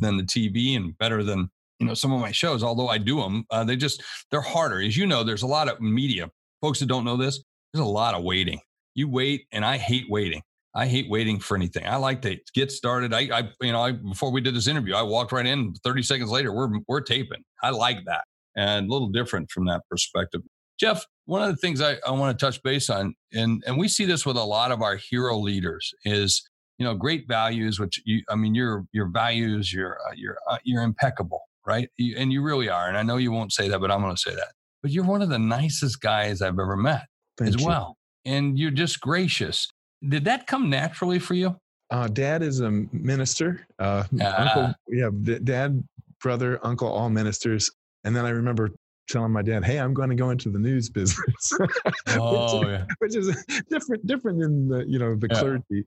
than 0.00 0.16
the 0.16 0.22
TV 0.22 0.76
and 0.76 0.96
better 0.98 1.24
than 1.24 1.50
you 1.80 1.86
know 1.86 1.94
some 1.94 2.12
of 2.12 2.20
my 2.20 2.30
shows 2.30 2.62
although 2.62 2.88
i 2.88 2.96
do 2.96 3.20
them 3.20 3.44
uh, 3.50 3.64
they 3.64 3.74
just 3.74 4.02
they're 4.30 4.40
harder 4.40 4.80
as 4.80 4.96
you 4.96 5.04
know 5.04 5.24
there's 5.24 5.42
a 5.42 5.46
lot 5.46 5.68
of 5.68 5.80
media 5.80 6.30
folks 6.62 6.78
that 6.78 6.86
don't 6.86 7.04
know 7.04 7.18
this, 7.18 7.42
there's 7.74 7.84
a 7.84 7.88
lot 7.88 8.14
of 8.14 8.22
waiting. 8.22 8.60
You 8.94 9.08
wait, 9.08 9.46
and 9.52 9.64
I 9.64 9.76
hate 9.76 10.06
waiting. 10.08 10.42
I 10.74 10.86
hate 10.86 11.10
waiting 11.10 11.38
for 11.38 11.54
anything. 11.54 11.86
I 11.86 11.96
like 11.96 12.22
to 12.22 12.38
get 12.54 12.72
started. 12.72 13.12
I, 13.12 13.28
I 13.32 13.50
you 13.60 13.72
know, 13.72 13.82
I, 13.82 13.92
before 13.92 14.30
we 14.30 14.40
did 14.40 14.54
this 14.54 14.68
interview, 14.68 14.94
I 14.94 15.02
walked 15.02 15.32
right 15.32 15.44
in. 15.44 15.74
Thirty 15.84 16.02
seconds 16.02 16.30
later, 16.30 16.52
we're 16.52 16.70
we're 16.88 17.02
taping. 17.02 17.42
I 17.62 17.70
like 17.70 18.04
that, 18.06 18.24
and 18.56 18.88
a 18.88 18.92
little 18.92 19.08
different 19.08 19.50
from 19.50 19.66
that 19.66 19.82
perspective. 19.90 20.40
Jeff, 20.80 21.04
one 21.26 21.42
of 21.42 21.48
the 21.48 21.56
things 21.56 21.80
I, 21.80 21.96
I 22.06 22.10
want 22.12 22.38
to 22.38 22.44
touch 22.44 22.62
base 22.62 22.88
on, 22.88 23.14
and 23.34 23.62
and 23.66 23.76
we 23.78 23.88
see 23.88 24.06
this 24.06 24.24
with 24.24 24.36
a 24.36 24.44
lot 24.44 24.72
of 24.72 24.80
our 24.80 24.96
hero 24.96 25.38
leaders, 25.38 25.92
is 26.04 26.42
you 26.78 26.86
know 26.86 26.94
great 26.94 27.28
values. 27.28 27.78
Which 27.78 28.00
you, 28.06 28.22
I 28.30 28.36
mean, 28.36 28.54
your 28.54 28.86
your 28.92 29.08
values, 29.08 29.72
your 29.72 29.98
uh, 30.08 30.12
your 30.14 30.38
uh, 30.48 30.58
you're 30.64 30.82
impeccable, 30.82 31.42
right? 31.66 31.90
You, 31.98 32.16
and 32.16 32.32
you 32.32 32.42
really 32.42 32.70
are. 32.70 32.88
And 32.88 32.96
I 32.96 33.02
know 33.02 33.18
you 33.18 33.32
won't 33.32 33.52
say 33.52 33.68
that, 33.68 33.78
but 33.78 33.90
I'm 33.90 34.00
going 34.00 34.14
to 34.14 34.20
say 34.20 34.34
that 34.34 34.52
but 34.82 34.90
you're 34.90 35.04
one 35.04 35.22
of 35.22 35.28
the 35.28 35.38
nicest 35.38 36.00
guys 36.00 36.42
I've 36.42 36.58
ever 36.58 36.76
met 36.76 37.06
Thank 37.38 37.54
as 37.54 37.60
you. 37.60 37.66
well. 37.66 37.96
And 38.24 38.58
you're 38.58 38.70
just 38.70 39.00
gracious. 39.00 39.68
Did 40.06 40.24
that 40.24 40.46
come 40.46 40.68
naturally 40.68 41.18
for 41.18 41.34
you? 41.34 41.56
Uh, 41.90 42.08
dad 42.08 42.42
is 42.42 42.60
a 42.60 42.70
minister. 42.70 43.66
Uh, 43.78 44.04
uncle, 44.12 44.62
ah. 44.62 44.74
yeah, 44.88 45.10
dad, 45.44 45.82
brother, 46.20 46.58
uncle, 46.62 46.88
all 46.88 47.10
ministers. 47.10 47.70
And 48.04 48.16
then 48.16 48.24
I 48.24 48.30
remember 48.30 48.70
telling 49.08 49.30
my 49.30 49.42
dad, 49.42 49.64
"Hey, 49.64 49.78
I'm 49.78 49.92
going 49.92 50.08
to 50.08 50.16
go 50.16 50.30
into 50.30 50.48
the 50.48 50.58
news 50.58 50.88
business," 50.88 51.52
oh, 52.08 52.60
which, 52.60 52.68
yeah. 52.68 52.84
which, 52.98 53.16
is 53.16 53.44
different, 53.70 54.06
different 54.06 54.40
than 54.40 54.68
the 54.68 54.84
you 54.88 54.98
know 54.98 55.14
the 55.14 55.28
yeah. 55.30 55.38
clergy. 55.38 55.84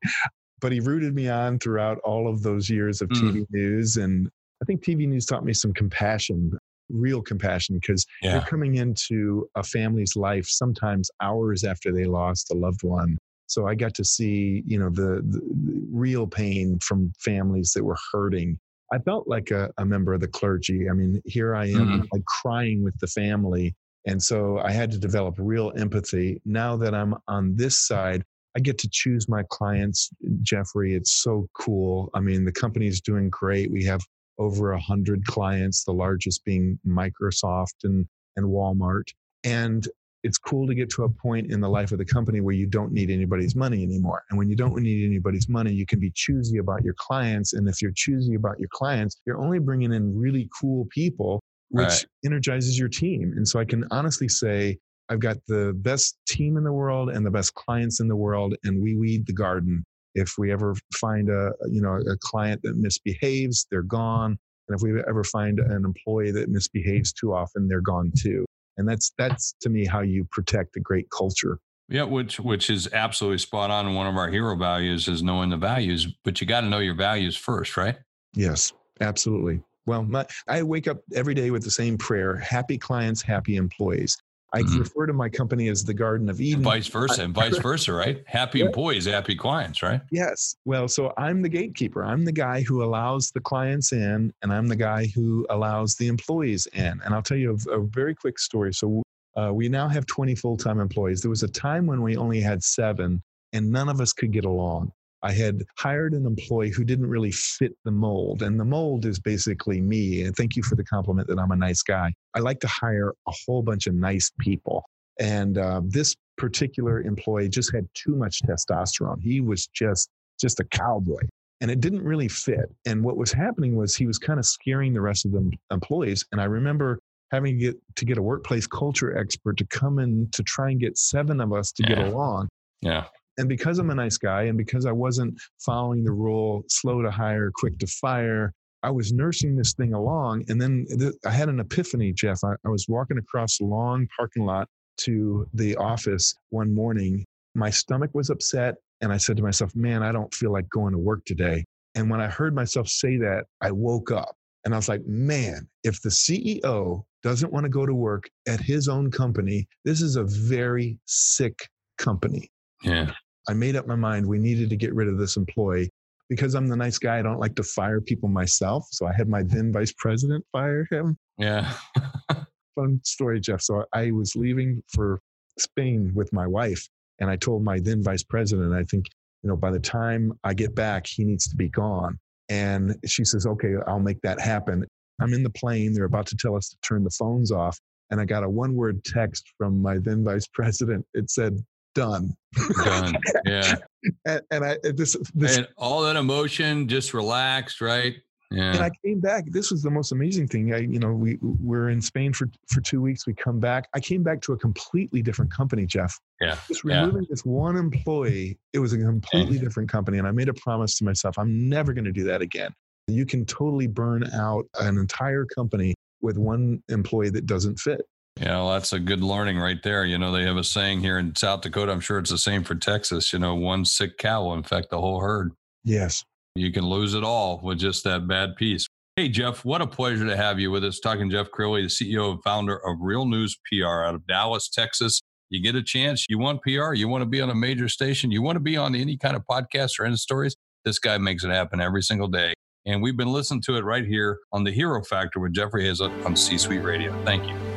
But 0.61 0.71
he 0.71 0.79
rooted 0.79 1.15
me 1.15 1.27
on 1.27 1.59
throughout 1.59 1.97
all 1.99 2.27
of 2.27 2.43
those 2.43 2.69
years 2.69 3.01
of 3.01 3.09
mm. 3.09 3.21
TV 3.21 3.45
news, 3.49 3.97
and 3.97 4.29
I 4.61 4.65
think 4.65 4.83
TV 4.83 5.07
news 5.07 5.25
taught 5.25 5.43
me 5.43 5.53
some 5.53 5.73
compassion 5.73 6.57
real 6.89 7.21
compassion 7.21 7.77
because 7.79 8.05
Yeah. 8.21 8.33
you're 8.33 8.41
coming 8.43 8.75
into 8.75 9.47
a 9.55 9.63
family's 9.63 10.15
life 10.15 10.47
sometimes 10.47 11.09
hours 11.21 11.63
after 11.63 11.91
they 11.91 12.05
lost 12.05 12.51
a 12.51 12.55
loved 12.55 12.83
one. 12.83 13.17
So 13.47 13.67
I 13.67 13.75
got 13.75 13.93
to 13.95 14.03
see, 14.03 14.63
you 14.65 14.79
know, 14.79 14.89
the, 14.89 15.21
the 15.27 15.39
the 15.39 15.85
real 15.91 16.25
pain 16.27 16.79
from 16.79 17.13
families 17.19 17.71
that 17.75 17.83
were 17.83 17.97
hurting. 18.11 18.57
I 18.91 18.99
felt 18.99 19.27
like 19.27 19.51
a, 19.51 19.71
a 19.77 19.85
member 19.85 20.13
of 20.13 20.21
the 20.21 20.27
clergy. 20.27 20.89
I 20.89 20.93
mean, 20.93 21.21
here 21.25 21.55
I 21.55 21.65
am, 21.67 22.01
Mhm. 22.01 22.07
like 22.11 22.25
crying 22.25 22.83
with 22.83 22.97
the 22.99 23.07
family. 23.07 23.75
And 24.07 24.21
so 24.21 24.59
I 24.59 24.71
had 24.71 24.91
to 24.91 24.99
develop 24.99 25.35
real 25.39 25.73
empathy. 25.77 26.39
Now 26.45 26.75
that 26.77 26.93
I'm 26.93 27.15
on 27.27 27.55
this 27.55 27.77
side, 27.79 28.23
I 28.55 28.59
get 28.61 28.77
to 28.79 28.89
choose 28.91 29.27
my 29.27 29.43
clients, 29.49 30.09
Jeffrey. 30.41 30.93
It's 30.93 31.11
so 31.11 31.47
cool. 31.53 32.09
I 32.13 32.19
mean, 32.21 32.45
the 32.45 32.51
company's 32.51 33.01
doing 33.01 33.29
great. 33.29 33.71
We 33.71 33.83
have 33.85 34.01
over 34.37 34.73
a 34.73 34.79
hundred 34.79 35.25
clients, 35.25 35.83
the 35.83 35.93
largest 35.93 36.43
being 36.45 36.79
Microsoft 36.87 37.83
and, 37.83 38.05
and 38.35 38.45
Walmart. 38.45 39.07
And 39.43 39.87
it's 40.23 40.37
cool 40.39 40.65
to 40.65 40.73
get 40.73 40.89
to 40.89 41.03
a 41.03 41.09
point 41.09 41.51
in 41.51 41.61
the 41.61 41.69
life 41.69 41.91
of 41.91 41.99
the 41.99 42.05
company 42.05 42.41
where 42.41 42.55
you 42.55 42.65
don't 42.65 42.91
need 42.91 43.11
anybody's 43.11 43.55
money 43.55 43.83
anymore. 43.83 44.23
And 44.29 44.39
when 44.39 44.49
you 44.49 44.55
don't 44.55 44.75
need 44.81 45.05
anybody's 45.05 45.47
money, 45.47 45.71
you 45.71 45.85
can 45.85 45.99
be 45.99 46.11
choosy 46.15 46.57
about 46.57 46.83
your 46.83 46.95
clients. 46.97 47.53
And 47.53 47.69
if 47.69 47.81
you're 47.81 47.91
choosy 47.95 48.33
about 48.33 48.59
your 48.59 48.69
clients, 48.71 49.21
you're 49.25 49.37
only 49.37 49.59
bringing 49.59 49.93
in 49.93 50.17
really 50.17 50.49
cool 50.59 50.87
people, 50.89 51.43
which 51.69 51.85
Right. 51.85 52.05
energizes 52.25 52.79
your 52.79 52.89
team. 52.89 53.33
And 53.37 53.47
so 53.47 53.59
I 53.59 53.65
can 53.65 53.85
honestly 53.91 54.27
say, 54.27 54.79
I've 55.09 55.19
got 55.19 55.37
the 55.47 55.73
best 55.77 56.17
team 56.27 56.57
in 56.57 56.63
the 56.63 56.73
world 56.73 57.11
and 57.11 57.23
the 57.23 57.29
best 57.29 57.53
clients 57.53 57.99
in 57.99 58.07
the 58.07 58.15
world, 58.15 58.55
and 58.63 58.81
we 58.81 58.95
weed 58.95 59.27
the 59.27 59.33
garden. 59.33 59.85
If 60.15 60.33
we 60.37 60.51
ever 60.51 60.75
find 60.93 61.29
a 61.29 61.51
you 61.69 61.81
know 61.81 61.95
a 61.95 62.17
client 62.19 62.61
that 62.63 62.77
misbehaves, 62.77 63.67
they're 63.69 63.83
gone. 63.83 64.37
And 64.67 64.75
if 64.75 64.81
we 64.81 64.99
ever 65.07 65.23
find 65.23 65.59
an 65.59 65.85
employee 65.85 66.31
that 66.31 66.49
misbehaves 66.49 67.13
too 67.13 67.33
often, 67.33 67.67
they're 67.67 67.81
gone 67.81 68.11
too. 68.17 68.45
And 68.77 68.87
that's 68.87 69.13
that's 69.17 69.53
to 69.61 69.69
me 69.69 69.85
how 69.85 70.01
you 70.01 70.27
protect 70.31 70.75
a 70.75 70.79
great 70.79 71.09
culture. 71.11 71.59
Yeah, 71.87 72.03
which 72.03 72.39
which 72.39 72.69
is 72.69 72.89
absolutely 72.93 73.37
spot 73.37 73.69
on. 73.69 73.93
One 73.93 74.07
of 74.07 74.17
our 74.17 74.29
hero 74.29 74.55
values 74.55 75.07
is 75.07 75.21
knowing 75.21 75.49
the 75.49 75.57
values, 75.57 76.07
but 76.23 76.41
you 76.41 76.47
got 76.47 76.61
to 76.61 76.67
know 76.67 76.79
your 76.79 76.95
values 76.95 77.35
first, 77.35 77.77
right? 77.77 77.97
Yes, 78.33 78.73
absolutely. 79.01 79.61
Well, 79.85 80.03
my, 80.03 80.25
I 80.47 80.63
wake 80.63 80.87
up 80.87 81.01
every 81.13 81.35
day 81.35 81.51
with 81.51 81.63
the 81.63 81.71
same 81.71 81.97
prayer: 81.97 82.35
happy 82.37 82.77
clients, 82.77 83.21
happy 83.21 83.55
employees. 83.55 84.17
I 84.55 84.63
Mhm. 84.63 84.79
refer 84.79 85.05
to 85.05 85.11
my 85.13 85.27
company 85.27 85.67
as 85.67 85.83
the 85.83 85.93
Garden 85.93 86.29
of 86.29 86.39
Eden. 86.39 86.55
And 86.59 86.63
vice 86.63 86.87
versa, 86.87 87.23
and 87.23 87.33
vice 87.33 87.57
versa, 87.59 87.91
right? 87.91 88.23
Happy 88.25 88.59
Yeah. 88.59 88.67
employees, 88.67 89.05
happy 89.05 89.35
clients, 89.35 89.83
right? 89.83 90.01
Yes. 90.11 90.55
Well, 90.63 90.87
so 90.87 91.13
I'm 91.17 91.41
the 91.41 91.49
gatekeeper. 91.49 92.05
I'm 92.05 92.23
the 92.23 92.31
guy 92.31 92.61
who 92.61 92.81
allows 92.81 93.31
the 93.31 93.41
clients 93.41 93.91
in, 93.91 94.31
and 94.41 94.53
I'm 94.53 94.67
the 94.67 94.75
guy 94.77 95.07
who 95.13 95.45
allows 95.49 95.95
the 95.95 96.07
employees 96.07 96.67
in. 96.73 97.01
And 97.03 97.13
I'll 97.13 97.21
tell 97.21 97.37
you 97.37 97.57
a, 97.67 97.71
a 97.71 97.85
very 97.85 98.15
quick 98.15 98.39
story. 98.39 98.73
So 98.73 99.03
uh, 99.35 99.51
we 99.53 99.67
now 99.67 99.89
have 99.89 100.05
20 100.05 100.35
full 100.35 100.55
time 100.55 100.79
employees. 100.79 101.19
There 101.21 101.29
was 101.29 101.43
a 101.43 101.49
time 101.49 101.85
when 101.85 102.01
we 102.01 102.15
only 102.15 102.39
had 102.39 102.63
seven, 102.63 103.21
and 103.51 103.69
none 103.69 103.89
of 103.89 103.99
us 103.99 104.13
could 104.13 104.31
get 104.31 104.45
along. 104.45 104.93
I 105.25 105.31
had 105.31 105.63
hired 105.79 106.13
an 106.13 106.27
employee 106.27 106.69
who 106.69 106.83
didn't 106.83 107.07
really 107.07 107.31
fit 107.31 107.75
the 107.83 107.89
mold. 107.89 108.43
And 108.43 108.59
the 108.59 108.63
mold 108.63 109.05
is 109.05 109.19
basically 109.19 109.81
me. 109.81 110.21
And 110.21 110.35
thank 110.35 110.55
you 110.55 110.61
for 110.61 110.75
the 110.75 110.83
compliment 110.83 111.27
that 111.29 111.39
I'm 111.39 111.49
a 111.49 111.55
nice 111.55 111.81
guy. 111.81 112.13
I 112.35 112.41
like 112.41 112.59
to 112.59 112.67
hire 112.67 113.11
a 113.27 113.31
whole 113.45 113.63
bunch 113.63 113.87
of 113.87 113.95
nice 113.95 114.31
people. 114.37 114.85
And 115.19 115.57
uh, 115.57 115.81
this 115.83 116.15
particular 116.37 117.01
employee 117.01 117.49
just 117.49 117.73
had 117.73 117.87
too 117.95 118.15
much 118.15 118.43
testosterone. 118.43 119.19
He 119.19 119.41
was 119.41 119.65
just 119.67 120.09
just 120.39 120.59
a 120.59 120.63
cowboy. 120.65 121.21
And 121.59 121.71
it 121.71 121.79
didn't 121.79 122.03
really 122.03 122.27
fit. 122.27 122.69
And 122.85 123.03
what 123.03 123.17
was 123.17 123.31
happening 123.31 123.75
was 123.75 123.95
he 123.95 124.05
was 124.05 124.19
kind 124.19 124.37
of 124.37 124.45
scaring 124.45 124.93
the 124.93 125.01
rest 125.01 125.25
of 125.25 125.31
the 125.31 125.51
employees. 125.71 126.23
And 126.33 126.39
I 126.39 126.43
remember 126.43 126.99
having 127.31 127.57
to 127.57 127.65
get 127.65 127.77
to 127.95 128.05
get 128.05 128.19
a 128.19 128.21
workplace 128.21 128.67
culture 128.67 129.17
expert 129.17 129.57
to 129.57 129.65
come 129.65 129.97
in 129.97 130.29
to 130.33 130.43
try 130.43 130.69
and 130.69 130.79
get 130.79 130.99
seven 130.99 131.41
of 131.41 131.51
us 131.51 131.71
to 131.71 131.83
get 131.83 131.97
along 131.97 132.47
Yeah. 132.81 133.05
And 133.37 133.49
because 133.49 133.79
I'm 133.79 133.89
a 133.89 133.95
nice 133.95 134.17
guy 134.17 134.43
and 134.43 134.57
because 134.57 134.85
I 134.85 134.91
wasn't 134.91 135.39
following 135.59 136.03
the 136.03 136.11
rule 136.11 136.63
slow 136.69 137.01
to 137.01 137.11
hire, 137.11 137.51
quick 137.53 137.77
to 137.79 137.87
fire, 137.87 138.53
I 138.83 138.91
was 138.91 139.11
nursing 139.11 139.55
this 139.55 139.73
thing 139.73 139.93
along. 139.93 140.45
And 140.47 140.61
then 140.61 140.85
th- 140.97 141.15
I 141.25 141.31
had 141.31 141.49
an 141.49 141.59
epiphany, 141.59 142.13
Jeff. 142.13 142.43
I, 142.43 142.53
I 142.65 142.69
was 142.69 142.87
walking 142.87 143.17
across 143.17 143.59
a 143.59 143.65
long 143.65 144.07
parking 144.15 144.45
lot 144.45 144.67
to 144.97 145.47
the 145.53 145.75
office 145.75 146.35
one 146.49 146.73
morning. 146.73 147.25
My 147.55 147.69
stomach 147.69 148.11
was 148.13 148.29
upset. 148.29 148.75
And 149.01 149.11
I 149.11 149.17
said 149.17 149.37
to 149.37 149.43
myself, 149.43 149.75
man, 149.75 150.03
I 150.03 150.11
don't 150.11 150.33
feel 150.33 150.51
like 150.51 150.69
going 150.69 150.93
to 150.93 150.97
work 150.97 151.25
today. 151.25 151.65
And 151.95 152.09
when 152.09 152.21
I 152.21 152.27
heard 152.27 152.55
myself 152.55 152.87
say 152.87 153.17
that, 153.17 153.45
I 153.61 153.71
woke 153.71 154.11
up 154.11 154.35
and 154.63 154.73
I 154.73 154.77
was 154.77 154.87
like, 154.87 155.05
man, 155.05 155.67
if 155.83 156.01
the 156.01 156.09
CEO 156.09 157.03
doesn't 157.23 157.51
want 157.51 157.65
to 157.65 157.69
go 157.69 157.85
to 157.85 157.93
work 157.93 158.29
at 158.47 158.59
his 158.59 158.87
own 158.87 159.11
company, 159.11 159.67
this 159.83 160.01
is 160.01 160.15
a 160.15 160.23
very 160.23 160.99
sick 161.05 161.67
company. 161.97 162.49
Yeah. 162.83 163.11
I 163.47 163.53
made 163.53 163.75
up 163.75 163.87
my 163.87 163.95
mind 163.95 164.25
we 164.25 164.39
needed 164.39 164.69
to 164.69 164.75
get 164.75 164.93
rid 164.93 165.07
of 165.07 165.17
this 165.17 165.37
employee. 165.37 165.89
Because 166.29 166.55
I'm 166.55 166.67
the 166.67 166.75
nice 166.75 166.97
guy, 166.97 167.19
I 167.19 167.21
don't 167.21 167.39
like 167.39 167.55
to 167.55 167.63
fire 167.63 168.01
people 168.01 168.29
myself. 168.29 168.87
So 168.89 169.05
I 169.05 169.13
had 169.13 169.29
my 169.29 169.43
then 169.43 169.71
vice 169.71 169.93
president 169.95 170.43
fire 170.51 170.87
him. 170.89 171.17
Yeah. 171.37 171.71
Fun 172.75 172.99
story, 173.03 173.39
Jeff. 173.39 173.61
So 173.61 173.85
I 173.93 174.09
was 174.09 174.35
leaving 174.35 174.81
for 174.87 175.19
Spain 175.59 176.11
with 176.15 176.33
my 176.33 176.47
wife, 176.47 176.89
and 177.19 177.29
I 177.29 177.35
told 177.35 177.63
my 177.63 177.79
then 177.79 178.03
vice 178.03 178.23
president, 178.23 178.73
I 178.73 178.83
think, 178.83 179.05
you 179.43 179.49
know, 179.49 179.55
by 179.55 179.71
the 179.71 179.79
time 179.79 180.33
I 180.43 180.55
get 180.55 180.73
back, 180.73 181.05
he 181.05 181.23
needs 181.23 181.47
to 181.47 181.55
be 181.55 181.69
gone. 181.69 182.17
And 182.49 182.95
she 183.05 183.23
says, 183.23 183.45
okay, 183.45 183.75
I'll 183.87 183.99
make 183.99 184.21
that 184.21 184.39
happen. 184.39 184.83
I'm 185.21 185.33
in 185.33 185.43
the 185.43 185.49
plane. 185.51 185.93
They're 185.93 186.05
about 186.05 186.27
to 186.27 186.35
tell 186.35 186.55
us 186.55 186.69
to 186.69 186.77
turn 186.81 187.03
the 187.03 187.09
phones 187.11 187.51
off. 187.51 187.79
And 188.11 188.19
I 188.19 188.25
got 188.25 188.43
a 188.43 188.49
one 188.49 188.75
word 188.75 189.03
text 189.03 189.53
from 189.57 189.81
my 189.81 189.97
then 189.97 190.23
vice 190.23 190.47
president. 190.47 191.05
It 191.13 191.29
said, 191.31 191.63
done. 191.95 192.35
Done. 192.83 193.15
Yeah. 193.45 193.75
And, 194.27 194.41
and 194.51 194.63
I, 194.63 194.77
this, 194.83 195.17
this, 195.33 195.57
And 195.57 195.67
all 195.79 196.03
that 196.03 196.15
emotion, 196.15 196.87
just 196.87 197.15
relaxed, 197.15 197.81
right? 197.81 198.17
and 198.51 198.83
I 198.83 198.91
came 199.03 199.19
back. 199.19 199.45
This 199.47 199.71
was 199.71 199.81
the 199.81 199.89
most 199.89 200.11
amazing 200.11 200.47
thing. 200.47 200.73
I, 200.73 200.77
you 200.77 200.99
know, 200.99 201.11
we 201.11 201.37
we're 201.41 201.89
in 201.89 202.01
Spain 202.01 202.31
for 202.31 202.47
for 202.67 202.81
two 202.81 203.01
weeks. 203.01 203.25
We 203.25 203.33
come 203.33 203.59
back. 203.59 203.89
I 203.93 203.99
came 203.99 204.23
back 204.23 204.41
to 204.41 204.53
a 204.53 204.57
completely 204.57 205.21
different 205.21 205.51
company, 205.51 205.85
Jeff. 205.85 206.19
Yeah, 206.39 206.55
Just 206.67 206.83
yeah. 206.85 207.01
removing 207.01 207.25
this 207.29 207.43
one 207.45 207.75
employee, 207.77 208.59
it 208.73 208.79
was 208.79 208.93
a 208.93 208.97
completely 208.99 209.57
different 209.57 209.89
company. 209.89 210.19
And 210.19 210.27
I 210.27 210.31
made 210.31 210.49
a 210.49 210.53
promise 210.53 210.97
to 210.99 211.03
myself, 211.03 211.39
I'm 211.39 211.67
never 211.67 211.93
going 211.93 212.05
to 212.05 212.11
do 212.11 212.23
that 212.25 212.41
again. 212.41 212.71
You 213.07 213.25
can 213.25 213.45
totally 213.45 213.87
burn 213.87 214.23
out 214.33 214.65
an 214.79 214.97
entire 214.97 215.45
company 215.45 215.95
with 216.21 216.37
one 216.37 216.81
employee 216.89 217.29
that 217.31 217.45
doesn't 217.45 217.79
fit. 217.79 218.01
Yeah, 218.39 218.57
well, 218.57 218.71
that's 218.71 218.91
a 218.91 218.99
good 218.99 219.23
learning 219.23 219.57
right 219.57 219.81
there. 219.81 220.03
You 220.03 220.17
know, 220.17 220.31
they 220.31 220.43
have 220.43 220.57
a 220.57 220.63
saying 220.63 220.99
here 220.99 221.19
in 221.19 221.35
South 221.35 221.61
Dakota. 221.61 221.91
I'm 221.91 222.01
sure 222.01 222.19
it's 222.19 222.31
the 222.31 222.37
same 222.37 222.63
for 222.63 222.75
Texas. 222.75 223.31
You 223.31 223.39
know, 223.39 223.55
one 223.55 223.85
sick 223.85 224.17
cow 224.17 224.43
will 224.43 224.55
infect 224.55 224.89
the 224.89 224.99
whole 224.99 225.21
herd. 225.21 225.51
Yes. 225.85 226.23
You 226.55 226.71
can 226.71 226.85
lose 226.85 227.13
it 227.13 227.23
all 227.23 227.61
with 227.63 227.79
just 227.79 228.03
that 228.03 228.27
bad 228.27 228.55
piece. 228.57 228.87
Hey, 229.15 229.29
Jeff, 229.29 229.63
what 229.63 229.81
a 229.81 229.87
pleasure 229.87 230.25
to 230.25 230.35
have 230.35 230.59
you 230.59 230.71
with 230.71 230.83
us. 230.83 230.99
Talking 230.99 231.29
Jeff 231.29 231.49
Crilley, 231.49 231.83
the 231.83 232.13
CEO 232.13 232.31
and 232.33 232.43
founder 232.43 232.75
of 232.85 232.97
Real 232.99 233.25
News 233.25 233.57
PR 233.71 234.03
out 234.03 234.15
of 234.15 234.27
Dallas, 234.27 234.67
Texas. 234.67 235.21
You 235.49 235.61
get 235.61 235.75
a 235.75 235.83
chance, 235.83 236.25
you 236.27 236.37
want 236.37 236.61
PR, 236.63 236.93
you 236.93 237.07
want 237.07 237.21
to 237.21 237.25
be 237.25 237.39
on 237.39 237.49
a 237.49 237.55
major 237.55 237.87
station, 237.87 238.31
you 238.31 238.41
want 238.41 238.57
to 238.57 238.61
be 238.61 238.75
on 238.75 238.95
any 238.95 239.15
kind 239.15 239.37
of 239.37 239.43
podcast 239.49 239.99
or 239.99 240.05
any 240.05 240.17
stories. 240.17 240.55
This 240.83 240.99
guy 240.99 241.17
makes 241.17 241.45
it 241.45 241.51
happen 241.51 241.79
every 241.79 242.01
single 242.01 242.27
day. 242.27 242.53
And 242.85 243.01
we've 243.01 243.15
been 243.15 243.31
listening 243.31 243.61
to 243.63 243.77
it 243.77 243.83
right 243.85 244.05
here 244.05 244.39
on 244.51 244.63
the 244.63 244.71
Hero 244.71 245.01
Factor 245.03 245.39
with 245.39 245.53
Jeffrey 245.53 245.85
Hayzlett 245.85 246.25
on 246.25 246.35
C 246.35 246.57
Suite 246.57 246.83
Radio. 246.83 247.13
Thank 247.23 247.47
you. 247.47 247.74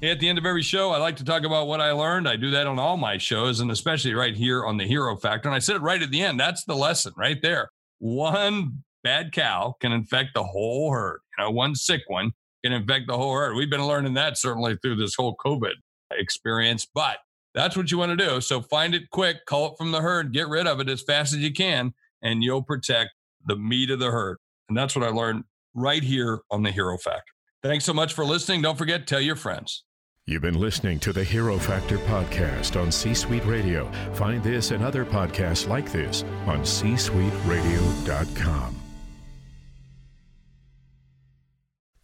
At 0.00 0.20
the 0.20 0.28
end 0.28 0.38
of 0.38 0.46
every 0.46 0.62
show, 0.62 0.90
I 0.90 0.98
like 0.98 1.16
to 1.16 1.24
talk 1.24 1.42
about 1.42 1.66
what 1.66 1.80
I 1.80 1.90
learned. 1.90 2.28
I 2.28 2.36
do 2.36 2.52
that 2.52 2.68
on 2.68 2.78
all 2.78 2.96
my 2.96 3.18
shows, 3.18 3.58
and 3.58 3.68
especially 3.68 4.14
right 4.14 4.36
here 4.36 4.64
on 4.64 4.76
the 4.76 4.86
Hero 4.86 5.16
Factor. 5.16 5.48
And 5.48 5.56
I 5.56 5.58
said 5.58 5.74
it 5.74 5.82
right 5.82 6.00
at 6.00 6.12
the 6.12 6.22
end. 6.22 6.38
That's 6.38 6.64
the 6.64 6.76
lesson 6.76 7.12
right 7.16 7.42
there. 7.42 7.70
One 7.98 8.84
bad 9.02 9.32
cow 9.32 9.74
can 9.80 9.90
infect 9.90 10.34
the 10.34 10.44
whole 10.44 10.92
herd. 10.92 11.18
You 11.36 11.44
know, 11.44 11.50
one 11.50 11.74
sick 11.74 12.02
one 12.06 12.30
can 12.64 12.72
infect 12.72 13.08
the 13.08 13.16
whole 13.16 13.34
herd. 13.34 13.56
We've 13.56 13.68
been 13.68 13.84
learning 13.84 14.14
that 14.14 14.38
certainly 14.38 14.76
through 14.80 14.96
this 14.96 15.16
whole 15.16 15.34
COVID 15.44 15.74
experience, 16.12 16.86
but 16.94 17.16
that's 17.52 17.76
what 17.76 17.90
you 17.90 17.98
want 17.98 18.16
to 18.16 18.28
do. 18.28 18.40
So 18.40 18.62
find 18.62 18.94
it 18.94 19.10
quick, 19.10 19.46
call 19.46 19.72
it 19.72 19.78
from 19.78 19.90
the 19.90 20.00
herd, 20.00 20.32
get 20.32 20.46
rid 20.46 20.68
of 20.68 20.78
it 20.78 20.88
as 20.88 21.02
fast 21.02 21.32
as 21.32 21.40
you 21.40 21.52
can, 21.52 21.92
and 22.22 22.44
you'll 22.44 22.62
protect 22.62 23.10
the 23.46 23.56
meat 23.56 23.90
of 23.90 23.98
the 23.98 24.12
herd. 24.12 24.38
And 24.68 24.78
that's 24.78 24.94
what 24.94 25.04
I 25.04 25.10
learned 25.10 25.42
right 25.74 26.04
here 26.04 26.42
on 26.52 26.62
the 26.62 26.70
Hero 26.70 26.98
Factor. 26.98 27.32
Thanks 27.64 27.84
so 27.84 27.92
much 27.92 28.12
for 28.14 28.24
listening. 28.24 28.62
Don't 28.62 28.78
forget, 28.78 29.08
tell 29.08 29.20
your 29.20 29.34
friends. 29.34 29.82
You've 30.28 30.42
been 30.42 30.60
listening 30.60 31.00
to 31.00 31.12
the 31.14 31.24
Hero 31.24 31.56
Factor 31.56 31.96
podcast 32.00 32.78
on 32.78 32.92
C 32.92 33.14
Suite 33.14 33.46
Radio. 33.46 33.90
Find 34.12 34.44
this 34.44 34.72
and 34.72 34.84
other 34.84 35.06
podcasts 35.06 35.66
like 35.66 35.90
this 35.90 36.22
on 36.46 36.66
C 36.66 36.88
csuiteradio.com. 36.88 38.76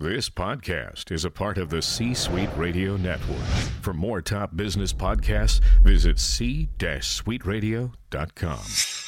This 0.01 0.31
podcast 0.31 1.13
is 1.13 1.27
a 1.27 1.31
part 1.31 1.59
of 1.59 1.69
the 1.69 1.83
C 1.83 2.15
Suite 2.15 2.49
Radio 2.57 2.97
Network. 2.97 3.45
For 3.83 3.93
more 3.93 4.23
top 4.23 4.57
business 4.57 4.95
podcasts, 4.95 5.61
visit 5.83 6.19
c-suiteradio.com. 6.19 9.04